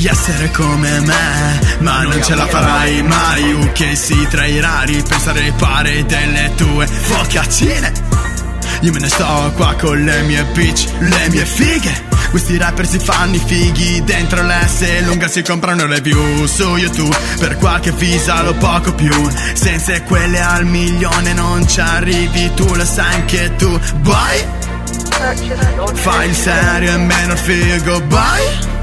Vuoi 0.05 0.17
essere 0.17 0.51
come 0.51 1.01
me, 1.01 1.61
ma 1.79 2.03
non 2.03 2.23
ce 2.23 2.35
la 2.35 2.47
farai 2.47 3.03
mai. 3.05 3.55
UK 3.55 3.97
si 3.97 4.27
tra 4.29 4.45
i 4.45 4.61
rari, 4.61 5.03
pensare 5.03 5.51
pare 5.57 6.05
delle 6.05 6.53
tue 6.57 6.87
focaccine 6.87 7.91
Io 8.83 8.93
me 8.93 8.99
ne 8.99 9.09
sto 9.09 9.51
qua 9.57 9.75
con 9.81 10.05
le 10.05 10.21
mie 10.25 10.45
bitch, 10.53 10.89
le 10.99 11.29
mie 11.31 11.47
fighe. 11.47 12.13
Questi 12.29 12.59
rapper 12.59 12.87
si 12.87 12.99
fanno 12.99 13.37
i 13.37 13.41
fighi 13.43 14.05
dentro 14.05 14.43
l'S 14.43 15.05
lunga 15.07 15.27
si 15.27 15.43
comprano 15.43 15.87
le 15.87 16.03
view 16.03 16.45
su 16.45 16.77
YouTube. 16.77 17.17
Per 17.39 17.57
qualche 17.57 17.93
visa 17.93 18.43
lo 18.43 18.53
poco 18.55 18.93
più 18.93 19.31
senza 19.55 20.03
quelle 20.03 20.41
al 20.41 20.67
milione 20.67 21.33
non 21.33 21.67
ci 21.67 21.81
arrivi. 21.81 22.53
Tu 22.53 22.75
lo 22.75 22.85
sai 22.85 23.15
anche 23.15 23.57
tu 23.57 23.81
boy 24.01 24.47
fai 25.95 26.29
il 26.29 26.35
serio 26.35 26.93
e 26.93 26.97
meno 26.99 27.35
figo 27.37 28.01
boy 28.03 28.74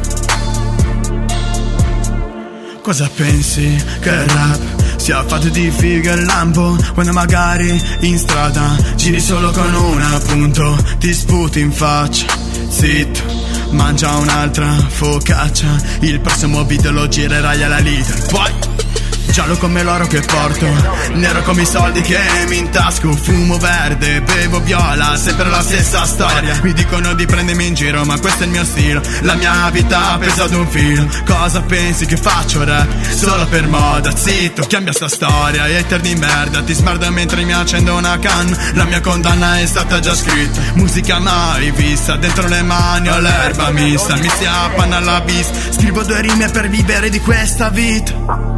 Cosa 2.82 3.08
pensi 3.16 3.78
che 4.00 4.10
il 4.10 4.26
rap 4.26 4.60
sia 4.96 5.24
fatto 5.24 5.50
di 5.50 5.70
figa 5.70 6.14
e 6.14 6.26
lampo? 6.26 6.76
Quando 6.94 7.14
magari 7.14 7.80
in 8.02 8.18
strada 8.18 8.76
giri 8.96 9.20
solo 9.20 9.52
con 9.52 9.72
un 9.72 10.02
appunto 10.02 10.76
Ti 10.98 11.14
sputi 11.14 11.60
in 11.60 11.72
faccia, 11.72 12.26
zitto 12.70 13.22
Mangia 13.70 14.16
un'altra 14.16 14.68
focaccia. 14.88 15.68
Il 16.00 16.20
prossimo 16.22 16.64
video 16.64 16.92
lo 16.92 17.08
girerai 17.08 17.64
alla 17.64 17.80
leader 17.80 18.26
Poi 18.28 18.81
Giallo 19.30 19.56
come 19.58 19.82
l'oro 19.82 20.08
che 20.08 20.20
porto 20.20 20.68
Nero 21.14 21.42
come 21.44 21.62
i 21.62 21.66
soldi 21.66 22.02
che 22.02 22.20
mi 22.48 22.58
intasco 22.58 23.14
Fumo 23.14 23.58
verde, 23.58 24.22
bevo 24.22 24.60
viola 24.60 25.16
Sempre 25.16 25.50
la 25.50 25.62
stessa 25.62 26.06
storia. 26.06 26.60
Mi 26.62 26.74
dicono 26.74 27.14
di 27.14 27.26
prendermi 27.26 27.68
in 27.68 27.74
giro 27.74 28.04
Ma 28.04 28.20
questo 28.20 28.44
è 28.44 28.46
il 28.46 28.52
mio 28.52 28.66
stile 28.66 29.02
La 29.22 29.36
mia 29.36 29.70
vita 29.70 30.18
pesa 30.20 30.44
ad 30.44 30.54
un 30.54 30.68
filo. 30.68 31.08
Cosa 31.26 31.62
pensi 31.62 32.06
che 32.06 32.18
faccio 32.18 32.64
rap? 32.64 32.88
Solo 33.10 33.46
per 33.48 33.68
moda 33.68 34.14
Zitto, 34.14 34.66
cambia 34.68 34.92
sta 34.92 35.08
storia. 35.08 35.64
Hater 35.64 36.02
di 36.02 36.16
merda 36.16 36.62
Ti 36.62 36.74
smerda 36.74 37.10
mentre 37.10 37.44
mi 37.44 37.54
accendo 37.54 37.96
una 37.96 38.20
canna 38.20 38.58
La 38.74 38.84
mia 38.84 39.00
condanna 39.00 39.60
è 39.60 39.66
stata 39.66 40.00
già 40.00 40.14
scritta. 40.14 40.60
Musica 40.74 41.20
mai 41.20 41.72
vista 41.72 42.18
Dentro 42.18 42.48
le 42.48 42.64
mani 42.64 43.08
ho 43.08 43.20
l'erba 43.20 43.72
mista. 43.72 44.16
Mi 44.18 44.30
si 44.30 44.46
appanna 44.46 44.98
alla 44.98 45.22
bis 45.22 45.50
Scrivo 45.70 46.04
due 46.04 46.20
rime 46.20 46.50
per 46.50 46.68
vivere 46.68 47.10
di 47.10 47.20
questa 47.20 47.70
vita 47.70 48.51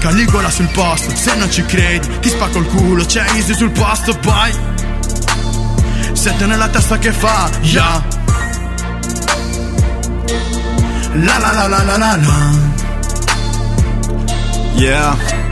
Caligola 0.00 0.48
sul 0.48 0.68
posto, 0.68 1.14
se 1.14 1.34
non 1.36 1.50
ci 1.50 1.62
credi 1.66 2.08
Ti 2.20 2.28
spacco 2.30 2.58
il 2.58 2.66
culo, 2.66 3.04
c'è 3.04 3.22
Easy 3.34 3.54
sul 3.54 3.70
posto 3.70 4.16
poi 4.16 4.50
Sette 6.12 6.46
nella 6.46 6.68
testa 6.68 6.98
che 6.98 7.12
fa, 7.12 7.50
yeah 7.60 8.02
La 11.12 11.38
la 11.38 11.52
la 11.52 11.66
la 11.66 11.82
la 11.82 11.96
la 11.98 12.16
la. 12.16 12.50
Yeah 14.74 15.49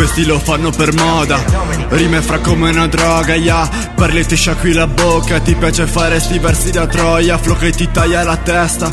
Questi 0.00 0.24
lo 0.24 0.38
fanno 0.38 0.70
per 0.70 0.94
moda. 0.94 1.44
Rime 1.90 2.22
fra 2.22 2.38
come 2.38 2.70
una 2.70 2.86
droga, 2.86 3.34
yeah 3.34 3.68
Parli 3.94 4.24
ti 4.24 4.34
sciacqui 4.34 4.72
la 4.72 4.86
bocca. 4.86 5.40
Ti 5.40 5.54
piace 5.54 5.86
fare 5.86 6.18
sti 6.18 6.38
versi 6.38 6.70
da 6.70 6.86
troia. 6.86 7.36
Flow 7.36 7.58
che 7.58 7.70
ti 7.70 7.86
taglia 7.92 8.22
la 8.22 8.38
testa. 8.38 8.90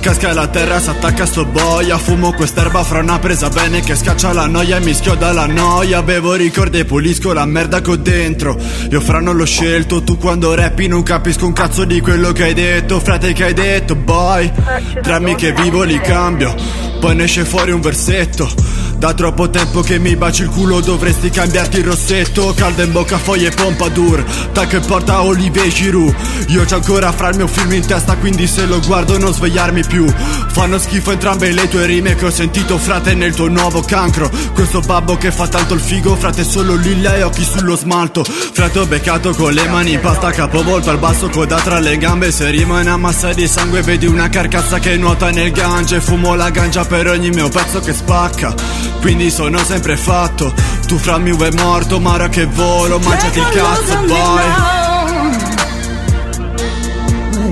Casca 0.00 0.34
la 0.34 0.48
terra, 0.48 0.78
s'attacca 0.78 1.24
sto 1.24 1.46
boia. 1.46 1.96
Fumo 1.96 2.34
quest'erba 2.34 2.84
fra 2.84 2.98
una 2.98 3.18
presa 3.18 3.48
bene 3.48 3.80
che 3.80 3.96
scaccia 3.96 4.34
la 4.34 4.46
noia 4.48 4.76
E 4.76 4.80
mi 4.80 4.92
schioda 4.92 5.32
la 5.32 5.46
noia. 5.46 6.02
Bevo 6.02 6.34
ricordi 6.34 6.80
e 6.80 6.84
pulisco 6.84 7.32
la 7.32 7.46
merda 7.46 7.80
che 7.80 7.92
ho 7.92 7.96
dentro. 7.96 8.60
Io 8.90 9.00
fra 9.00 9.18
non 9.18 9.36
l'ho 9.36 9.46
scelto. 9.46 10.02
Tu 10.02 10.18
quando 10.18 10.54
rappi 10.54 10.88
non 10.88 11.02
capisco 11.02 11.46
un 11.46 11.54
cazzo 11.54 11.86
di 11.86 12.02
quello 12.02 12.32
che 12.32 12.42
hai 12.42 12.52
detto. 12.52 13.00
Frate 13.00 13.32
che 13.32 13.44
hai 13.44 13.54
detto, 13.54 13.94
boy? 13.94 14.52
Drammi 15.00 15.36
che 15.36 15.54
vivo 15.54 15.84
li 15.84 15.98
cambio. 16.00 16.54
Poi 17.00 17.16
ne 17.16 17.24
esce 17.24 17.46
fuori 17.46 17.70
un 17.70 17.80
versetto 17.80 18.80
da 19.00 19.14
troppo 19.14 19.48
tempo 19.48 19.80
che 19.80 19.98
mi 19.98 20.14
baci 20.14 20.42
il 20.42 20.50
culo 20.50 20.80
dovresti 20.80 21.30
cambiarti 21.30 21.78
il 21.78 21.86
rossetto. 21.86 22.52
Calda 22.54 22.82
in 22.82 22.92
bocca 22.92 23.16
foglie 23.16 23.48
pompadour 23.50 24.22
Tac 24.52 24.74
e 24.74 24.80
porta 24.80 25.22
Olivier 25.22 25.68
Giroud 25.68 26.14
Io 26.48 26.64
c'ho 26.64 26.74
ancora 26.74 27.10
fra 27.10 27.30
il 27.30 27.36
mio 27.36 27.46
film 27.46 27.72
in 27.72 27.86
testa 27.86 28.16
quindi 28.16 28.46
se 28.46 28.66
lo 28.66 28.78
guardo 28.80 29.16
non 29.16 29.32
svegliarmi 29.32 29.84
più. 29.86 30.06
Fanno 30.48 30.78
schifo 30.78 31.12
entrambe 31.12 31.50
le 31.50 31.66
tue 31.68 31.86
rime 31.86 32.14
che 32.14 32.26
ho 32.26 32.30
sentito 32.30 32.76
frate 32.76 33.14
nel 33.14 33.34
tuo 33.34 33.48
nuovo 33.48 33.80
cancro. 33.80 34.30
Questo 34.52 34.80
babbo 34.80 35.16
che 35.16 35.32
fa 35.32 35.48
tanto 35.48 35.72
il 35.72 35.80
figo 35.80 36.14
frate 36.14 36.44
solo 36.44 36.74
lilla 36.74 37.16
e 37.16 37.22
occhi 37.22 37.42
sullo 37.42 37.76
smalto. 37.76 38.22
Frate 38.22 38.80
ho 38.80 38.86
beccato 38.86 39.32
con 39.32 39.54
le 39.54 39.66
mani 39.66 39.92
in 39.92 40.00
pasta 40.00 40.30
capovolto 40.30 40.90
al 40.90 40.98
basso 40.98 41.30
coda 41.30 41.56
tra 41.56 41.78
le 41.78 41.96
gambe. 41.96 42.30
Se 42.30 42.50
rima 42.50 42.80
una 42.80 42.98
massa 42.98 43.32
di 43.32 43.46
sangue 43.46 43.80
vedi 43.80 44.04
una 44.04 44.28
carcassa 44.28 44.78
che 44.78 44.98
nuota 44.98 45.30
nel 45.30 45.52
gange. 45.52 46.02
Fumo 46.02 46.34
la 46.34 46.50
gancia 46.50 46.84
per 46.84 47.08
ogni 47.08 47.30
mio 47.30 47.48
pezzo 47.48 47.80
che 47.80 47.94
spacca 47.94 48.89
quindi 49.00 49.30
sono 49.30 49.58
sempre 49.58 49.96
fatto. 49.96 50.52
Tu 50.86 50.96
fra 50.98 51.18
mi 51.18 51.30
è 51.36 51.50
morto, 51.52 52.00
ma 52.00 52.14
ora 52.14 52.28
che 52.28 52.46
volo 52.46 52.98
Mangiati 52.98 53.38
il 53.38 53.48
cazzo, 53.48 53.96
boy. 54.06 54.42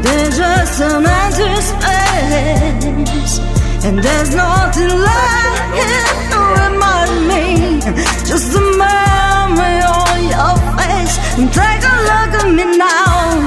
There's 0.03 0.37
just 0.37 0.81
an 0.81 1.07
empty 1.07 1.61
space. 1.63 3.41
And 3.85 3.99
there's 4.03 4.35
nothing 4.35 4.89
left 4.89 6.31
to 6.31 6.39
remind 6.63 7.27
me. 7.29 7.81
Just 8.27 8.55
a 8.55 8.61
memory 8.61 9.81
on 9.83 10.23
your 10.35 10.57
face. 10.77 11.19
And 11.39 11.53
take 11.53 11.85
a 11.85 11.97
look 12.09 12.33
at 12.41 12.49
me 12.51 12.65
now. 12.77 13.39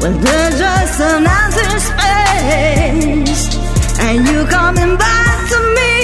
Well, 0.00 0.16
there's 0.18 0.58
just 0.58 1.00
an 1.00 1.26
empty 1.26 1.78
space. 1.88 3.44
And 4.00 4.26
you 4.28 4.46
coming 4.46 4.96
back 4.96 5.48
to 5.50 5.56
me 5.56 5.57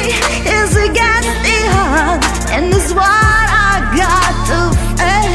is 0.09 0.77
against 0.77 1.37
the 1.47 1.59
odds, 1.73 2.51
and 2.51 2.73
it's 2.73 2.93
what 2.93 3.07
I 3.07 3.81
got 3.97 4.35
to 4.49 4.59
face. 4.99 5.35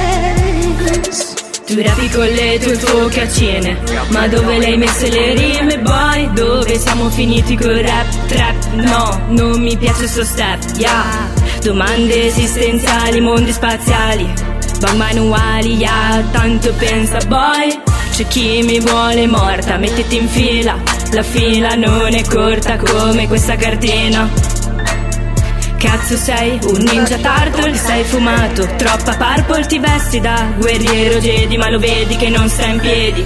Tu 1.70 1.80
rapi 1.82 2.10
con 2.10 2.26
le 2.26 2.58
tue 2.58 2.74
focaccine 2.74 3.78
Ma 4.08 4.28
dove 4.28 4.58
le 4.58 4.66
hai 4.66 4.78
messe 4.78 5.08
le 5.08 5.36
rime, 5.36 5.78
boy? 5.78 6.34
Dove 6.34 6.80
siamo 6.80 7.12
finiti 7.12 7.56
col 7.56 7.76
rap, 7.76 8.08
trap? 8.26 8.74
No, 8.74 9.22
non 9.28 9.62
mi 9.62 9.78
piace 9.78 10.08
sto 10.08 10.24
step, 10.24 10.58
yeah 10.78 11.30
Domande 11.62 12.26
esistenziali, 12.26 13.22
mondi 13.22 13.52
spaziali 13.52 14.28
Bang 14.80 14.98
manuali, 14.98 15.76
yeah 15.76 16.24
Tanto 16.32 16.74
pensa, 16.74 17.20
boy 17.28 17.80
C'è 18.16 18.26
chi 18.26 18.64
mi 18.64 18.80
vuole 18.80 19.28
morta, 19.28 19.78
mettiti 19.78 20.18
in 20.18 20.28
fila 20.28 20.98
la 21.12 21.24
fila 21.24 21.74
non 21.74 22.14
è 22.14 22.24
corta 22.24 22.78
come 22.78 23.28
questa 23.28 23.56
cartina. 23.56 24.30
Cazzo 25.80 26.18
sei 26.18 26.60
un 26.64 26.82
ninja 26.92 27.16
turtle, 27.16 27.74
sei 27.74 28.04
fumato. 28.04 28.68
Troppa 28.76 29.16
purple 29.16 29.66
ti 29.66 29.80
vesti 29.80 30.20
da 30.20 30.52
guerriero 30.58 31.20
Jedi 31.20 31.56
Ma 31.58 31.70
lo 31.70 31.80
vedi 31.80 32.18
che 32.18 32.28
non 32.28 32.50
sta 32.50 32.66
in 32.66 32.82
piedi. 32.82 33.26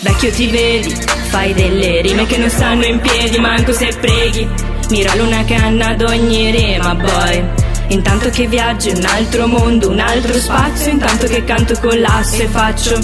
Vecchio 0.00 0.30
ti 0.32 0.46
vedi, 0.46 0.94
fai 1.28 1.52
delle 1.52 2.00
rime 2.00 2.24
che 2.24 2.38
non 2.38 2.48
stanno 2.48 2.86
in 2.86 3.00
piedi 3.00 3.38
Manco 3.38 3.72
se 3.72 3.94
preghi, 4.00 4.48
mira 4.88 5.12
una 5.22 5.44
canna 5.44 5.88
ad 5.88 6.00
ogni 6.00 6.50
rima 6.50 6.94
boy. 6.94 7.44
Intanto 7.88 8.30
che 8.30 8.46
viaggi 8.46 8.88
un 8.96 9.04
altro 9.04 9.46
mondo, 9.46 9.90
un 9.90 9.98
altro 9.98 10.32
spazio 10.38 10.92
Intanto 10.92 11.26
che 11.26 11.44
canto 11.44 11.78
con 11.80 12.00
l'asso 12.00 12.40
e 12.40 12.46
faccio 12.46 12.98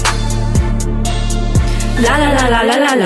La 1.97 2.17
la 2.17 2.31
la 2.31 2.49
la 2.49 2.63
la 2.63 2.77
la 2.77 2.95
la. 2.95 3.05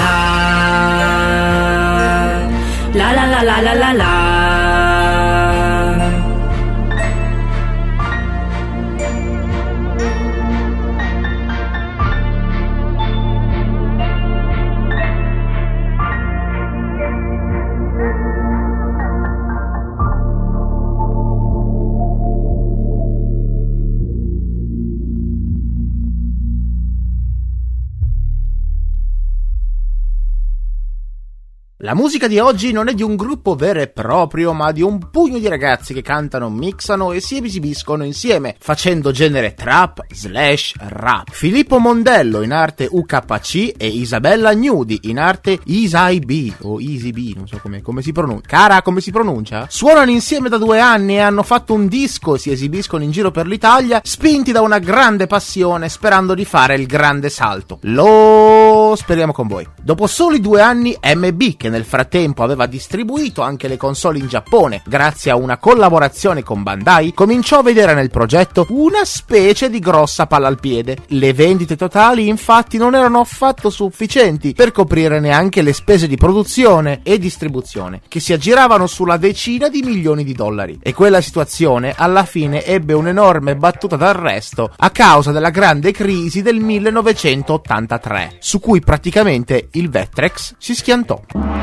La 2.94 3.12
la 3.12 3.26
la 3.26 3.42
la 3.42 3.62
la 3.62 3.74
la 3.74 3.92
la 3.94 4.31
La 31.84 31.96
musica 31.96 32.28
di 32.28 32.38
oggi 32.38 32.72
non 32.72 32.90
è 32.90 32.94
di 32.94 33.02
un 33.02 33.16
gruppo 33.16 33.56
vero 33.56 33.80
e 33.80 33.88
proprio, 33.88 34.54
ma 34.54 34.72
di 34.72 34.84
un 34.84 35.10
pugno 35.10 35.40
di 35.40 35.48
ragazzi 35.48 35.96
che 35.96 36.04
cantano, 36.04 36.48
mixano 36.48 37.12
e 37.12 37.22
si 37.22 37.44
esibiscono 37.44 38.04
insieme, 38.04 38.56
facendo 38.60 39.10
genere 39.10 39.56
trap 39.56 40.06
slash 40.14 40.76
rap. 40.78 41.32
Filippo 41.32 41.80
Mondello 41.80 42.44
in 42.44 42.52
arte 42.52 42.88
UKC 42.88 43.74
e 43.78 43.88
Isabella 43.88 44.54
Gnudi 44.54 45.00
in 45.06 45.18
arte 45.18 45.58
Isai 45.64 46.20
B 46.20 46.54
o 46.62 46.80
Easy 46.80 47.10
B, 47.10 47.34
non 47.36 47.48
so 47.48 47.58
come, 47.60 47.82
come 47.82 48.04
si 48.04 48.12
pronuncia. 48.12 48.48
Cara, 48.48 48.84
come 48.84 49.02
si 49.02 49.10
pronuncia? 49.10 49.66
Suonano 49.68 50.12
insieme 50.12 50.50
da 50.50 50.60
due 50.60 50.80
anni 50.80 51.16
e 51.16 51.22
hanno 51.22 51.42
fatto 51.42 51.74
un 51.74 51.88
disco, 51.88 52.38
si 52.38 52.52
esibiscono 52.52 53.02
in 53.02 53.10
giro 53.10 53.32
per 53.32 53.48
l'Italia, 53.48 54.02
spinti 54.04 54.52
da 54.52 54.62
una 54.62 54.78
grande 54.78 55.26
passione, 55.26 55.90
sperando 55.90 56.36
di 56.36 56.46
fare 56.46 56.76
il 56.76 56.86
grande 56.86 57.30
salto. 57.30 57.80
Lo 57.82 58.94
speriamo 58.96 59.34
con 59.34 59.48
voi. 59.48 59.68
Dopo 59.82 60.06
soli 60.06 60.40
due 60.40 60.62
anni, 60.62 60.96
MB, 61.02 61.58
che 61.58 61.70
nel 61.72 61.86
frattempo 61.86 62.44
aveva 62.44 62.68
distribuito 62.68 63.42
anche 63.42 63.68
le 63.68 63.78
console 63.78 64.20
in 64.20 64.28
Giappone 64.28 64.84
grazie 64.86 65.32
a 65.32 65.36
una 65.36 65.58
collaborazione 65.58 66.44
con 66.44 66.62
Bandai, 66.62 67.14
cominciò 67.14 67.60
a 67.60 67.64
vedere 67.64 67.96
nel 67.96 68.12
progetto 68.12 68.68
una 68.70 69.04
specie 69.06 69.70
di 69.70 69.80
grossa 69.80 70.28
palla 70.28 70.48
al 70.48 70.60
piede. 70.60 70.98
Le 71.08 71.34
vendite 71.34 71.76
totali 71.76 72.28
infatti 72.28 72.78
non 72.78 72.94
erano 72.94 73.22
affatto 73.22 73.70
sufficienti 73.70 74.54
per 74.54 74.72
coprire 74.72 75.20
neanche 75.20 75.62
le 75.62 75.74
spese 75.74 76.08
di 76.08 76.18
produzione 76.18 77.00
e 77.04 77.18
distribuzione, 77.18 78.02
che 78.08 78.20
si 78.20 78.34
aggiravano 78.34 78.86
sulla 78.86 79.18
decina 79.18 79.70
di 79.70 79.82
milioni 79.82 80.24
di 80.24 80.34
dollari. 80.34 80.80
E 80.82 80.94
quella 80.94 81.22
situazione 81.22 81.94
alla 81.96 82.26
fine 82.26 82.64
ebbe 82.66 82.94
un'enorme 82.94 83.56
battuta 83.56 83.96
d'arresto 83.96 84.72
a 84.76 84.90
causa 84.90 85.32
della 85.32 85.50
grande 85.50 85.92
crisi 85.92 86.42
del 86.42 86.60
1983, 86.60 88.38
su 88.40 88.60
cui 88.60 88.82
praticamente 88.82 89.70
il 89.72 89.90
Vectrex 89.90 90.56
si 90.58 90.76
schiantò. 90.76 91.61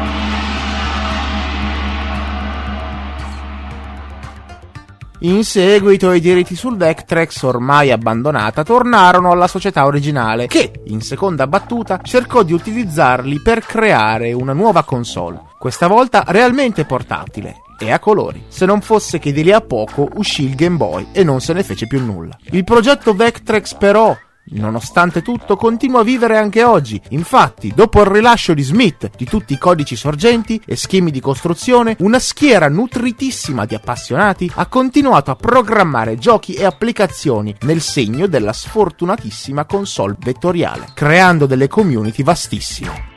In 5.22 5.42
seguito 5.42 6.12
i 6.12 6.20
diritti 6.20 6.54
sul 6.54 6.76
Vectrex, 6.76 7.42
ormai 7.42 7.90
abbandonata, 7.90 8.62
tornarono 8.62 9.32
alla 9.32 9.48
società 9.48 9.84
originale, 9.84 10.46
che, 10.46 10.70
in 10.84 11.00
seconda 11.00 11.48
battuta, 11.48 11.98
cercò 12.04 12.44
di 12.44 12.52
utilizzarli 12.52 13.40
per 13.42 13.64
creare 13.66 14.32
una 14.32 14.52
nuova 14.52 14.84
console, 14.84 15.42
questa 15.58 15.88
volta 15.88 16.22
realmente 16.28 16.84
portatile 16.84 17.62
e 17.80 17.90
a 17.90 17.98
colori. 17.98 18.44
Se 18.46 18.64
non 18.64 18.80
fosse 18.80 19.18
che 19.18 19.32
di 19.32 19.42
lì 19.42 19.50
a 19.50 19.60
poco 19.60 20.08
uscì 20.14 20.44
il 20.44 20.54
Game 20.54 20.76
Boy 20.76 21.08
e 21.10 21.24
non 21.24 21.40
se 21.40 21.52
ne 21.52 21.64
fece 21.64 21.88
più 21.88 22.00
nulla. 22.00 22.36
Il 22.50 22.62
progetto 22.62 23.12
Vectrex 23.12 23.74
però 23.74 24.16
Nonostante 24.50 25.22
tutto, 25.22 25.56
continua 25.56 26.00
a 26.00 26.04
vivere 26.04 26.36
anche 26.36 26.64
oggi. 26.64 27.00
Infatti, 27.10 27.72
dopo 27.74 28.00
il 28.00 28.06
rilascio 28.06 28.54
di 28.54 28.62
Smith 28.62 29.10
di 29.16 29.24
tutti 29.24 29.52
i 29.52 29.58
codici 29.58 29.96
sorgenti 29.96 30.60
e 30.64 30.76
schemi 30.76 31.10
di 31.10 31.20
costruzione, 31.20 31.96
una 32.00 32.18
schiera 32.18 32.68
nutritissima 32.68 33.66
di 33.66 33.74
appassionati 33.74 34.50
ha 34.54 34.66
continuato 34.66 35.30
a 35.30 35.36
programmare 35.36 36.16
giochi 36.16 36.54
e 36.54 36.64
applicazioni 36.64 37.54
nel 37.62 37.80
segno 37.80 38.26
della 38.26 38.52
sfortunatissima 38.52 39.64
console 39.64 40.16
vettoriale, 40.18 40.88
creando 40.94 41.46
delle 41.46 41.68
community 41.68 42.22
vastissime. 42.22 43.16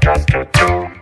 Just 0.00 0.28
to 0.28 0.46
do 0.52 0.95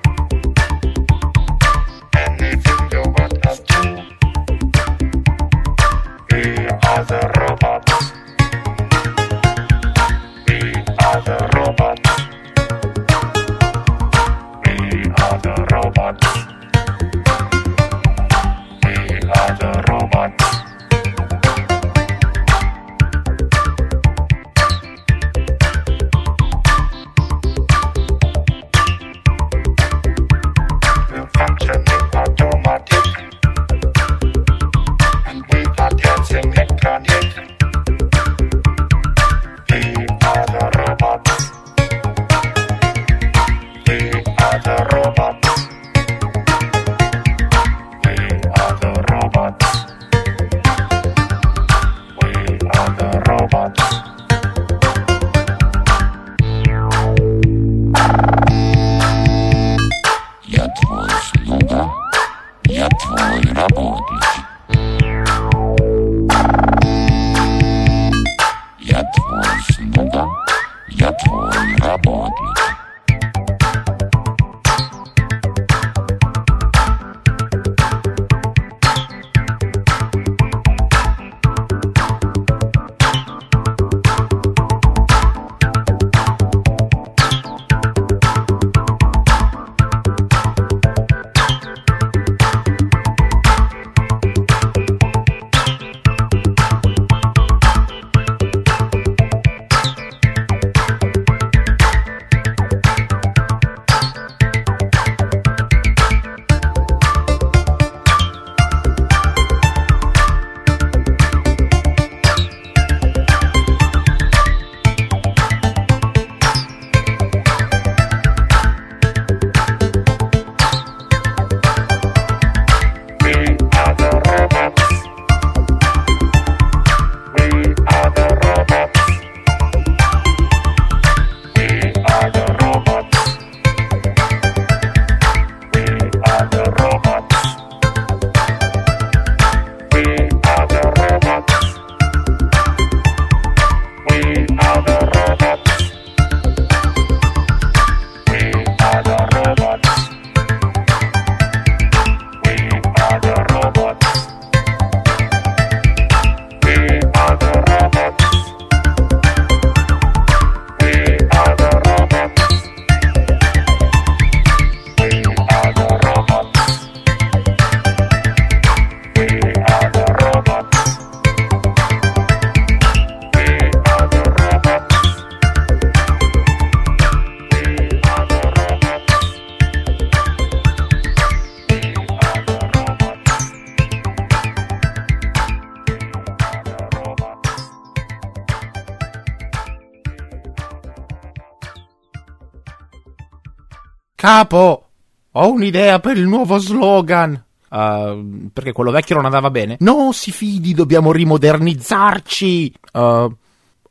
Capo, 194.25 194.87
ho 195.33 195.53
un'idea 195.53 196.01
per 196.01 196.17
il 196.17 196.27
nuovo 196.27 196.57
slogan. 196.57 197.45
Uh, 197.69 198.49
perché 198.51 198.73
quello 198.73 198.91
vecchio 198.91 199.17
non 199.17 199.27
andava 199.27 199.51
bene. 199.51 199.77
Non 199.81 200.15
si 200.15 200.33
fidi, 200.33 200.73
dobbiamo 200.73 201.13
rimodernizzarci. 201.13 202.73
Uh, 202.95 203.31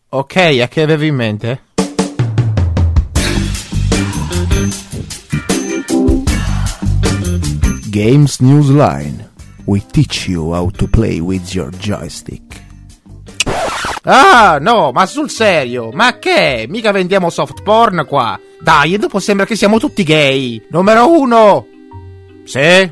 ok, 0.09 0.35
a 0.59 0.67
che 0.67 0.81
avevi 0.81 1.05
in 1.05 1.15
mente? 1.15 1.61
Games 7.91 8.39
Newsline. 8.39 9.29
We 9.65 9.83
teach 9.91 10.27
you 10.27 10.51
how 10.55 10.71
to 10.71 10.87
play 10.87 11.19
with 11.19 11.53
your 11.53 11.69
joystick. 11.77 12.59
Ah, 14.05 14.57
no, 14.59 14.91
ma 14.91 15.05
sul 15.05 15.29
serio, 15.29 15.91
ma 15.91 16.17
che? 16.17 16.65
Mica 16.67 16.91
vendiamo 16.91 17.29
soft 17.29 17.61
porn 17.61 18.03
qua. 18.07 18.39
Dai, 18.63 18.93
e 18.93 18.97
dopo 18.97 19.19
sembra 19.19 19.45
che 19.45 19.57
siamo 19.57 19.77
tutti 19.77 20.03
gay. 20.03 20.67
Numero 20.69 21.11
uno. 21.11 21.67
Sì? 22.45 22.91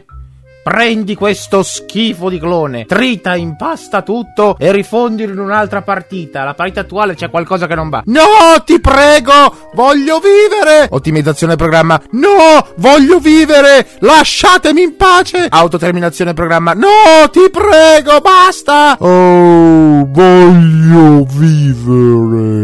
Prendi 0.63 1.15
questo 1.15 1.63
schifo 1.63 2.29
di 2.29 2.37
clone, 2.37 2.85
trita, 2.85 3.35
impasta 3.35 4.03
tutto 4.03 4.57
e 4.59 4.71
rifondilo 4.71 5.31
in 5.31 5.39
un'altra 5.39 5.81
partita. 5.81 6.43
La 6.43 6.53
partita 6.53 6.81
attuale 6.81 7.15
c'è 7.15 7.31
qualcosa 7.31 7.65
che 7.67 7.73
non 7.73 7.89
va. 7.89 8.03
No, 8.05 8.61
ti 8.63 8.79
prego, 8.81 9.69
voglio 9.73 10.19
vivere. 10.19 10.87
Ottimizzazione 10.89 11.55
programma. 11.55 11.99
No, 12.11 12.67
voglio 12.75 13.19
vivere. 13.19 13.87
Lasciatemi 13.99 14.83
in 14.83 14.97
pace. 14.97 15.47
Autoterminazione 15.49 16.33
programma. 16.33 16.73
No, 16.73 17.29
ti 17.31 17.49
prego, 17.49 18.19
basta. 18.19 18.97
Oh, 18.99 20.05
voglio 20.05 21.25
vivere. 21.27 22.61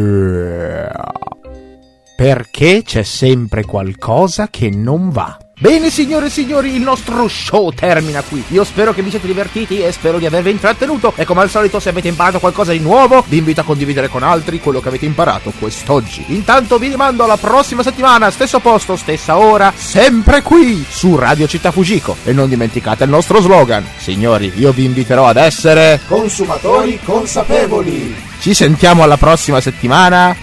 Perché 2.17 2.81
c'è 2.83 3.03
sempre 3.03 3.63
qualcosa 3.63 4.47
che 4.49 4.71
non 4.71 5.11
va. 5.11 5.37
Bene 5.59 5.91
signore 5.91 6.25
e 6.25 6.29
signori, 6.31 6.73
il 6.73 6.81
nostro 6.81 7.27
show 7.27 7.69
termina 7.69 8.23
qui. 8.23 8.43
Io 8.47 8.63
spero 8.63 8.91
che 8.91 9.03
vi 9.03 9.11
siete 9.11 9.27
divertiti 9.27 9.83
e 9.83 9.91
spero 9.91 10.17
di 10.17 10.25
avervi 10.25 10.49
intrattenuto. 10.49 11.13
E 11.15 11.25
come 11.25 11.41
al 11.41 11.51
solito, 11.51 11.79
se 11.79 11.89
avete 11.89 12.07
imparato 12.07 12.39
qualcosa 12.39 12.71
di 12.71 12.79
nuovo, 12.79 13.23
vi 13.27 13.37
invito 13.37 13.61
a 13.61 13.63
condividere 13.63 14.07
con 14.07 14.23
altri 14.23 14.59
quello 14.59 14.79
che 14.79 14.87
avete 14.87 15.05
imparato 15.05 15.53
quest'oggi. 15.59 16.25
Intanto 16.29 16.79
vi 16.79 16.87
rimando 16.87 17.23
alla 17.23 17.37
prossima 17.37 17.83
settimana, 17.83 18.31
stesso 18.31 18.59
posto, 18.61 18.95
stessa 18.95 19.37
ora, 19.37 19.71
sempre 19.75 20.41
qui 20.41 20.83
su 20.89 21.15
Radio 21.17 21.45
Città 21.45 21.69
Fujiko. 21.69 22.15
E 22.23 22.33
non 22.33 22.49
dimenticate 22.49 23.03
il 23.03 23.11
nostro 23.11 23.41
slogan. 23.41 23.85
Signori, 23.95 24.51
io 24.55 24.71
vi 24.71 24.85
inviterò 24.85 25.27
ad 25.27 25.37
essere 25.37 26.01
consumatori 26.07 26.99
consapevoli. 27.03 28.15
Ci 28.39 28.55
sentiamo 28.55 29.03
alla 29.03 29.17
prossima 29.17 29.61
settimana. 29.61 30.35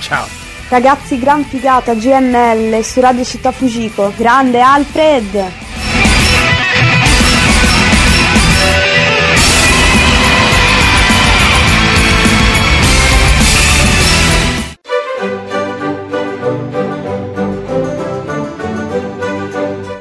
Ciao. 0.00 0.43
Ragazzi, 0.74 1.20
gran 1.20 1.44
figata 1.44 1.94
GNL 1.94 2.82
su 2.82 3.00
Radio 3.00 3.22
Città 3.22 3.52
Fujiko. 3.52 4.12
Grande 4.16 4.60
Alfred! 4.60 5.52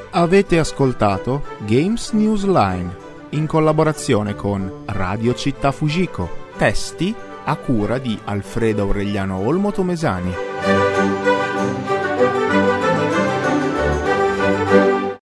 Avete 0.09 0.57
ascoltato 0.57 1.43
Games 1.67 2.09
News 2.13 2.45
Line 2.45 2.95
in 3.29 3.45
collaborazione 3.45 4.33
con 4.33 4.85
Radio 4.87 5.35
Città 5.35 5.71
Fujiko. 5.71 6.27
Testi 6.57 7.13
a 7.45 7.55
cura 7.57 7.99
di 7.99 8.17
Alfredo 8.23 8.81
Aureliano 8.81 9.37
Olmo 9.37 9.71
Tomesani. 9.71 10.52
thank 10.63 11.17
you 11.17 11.22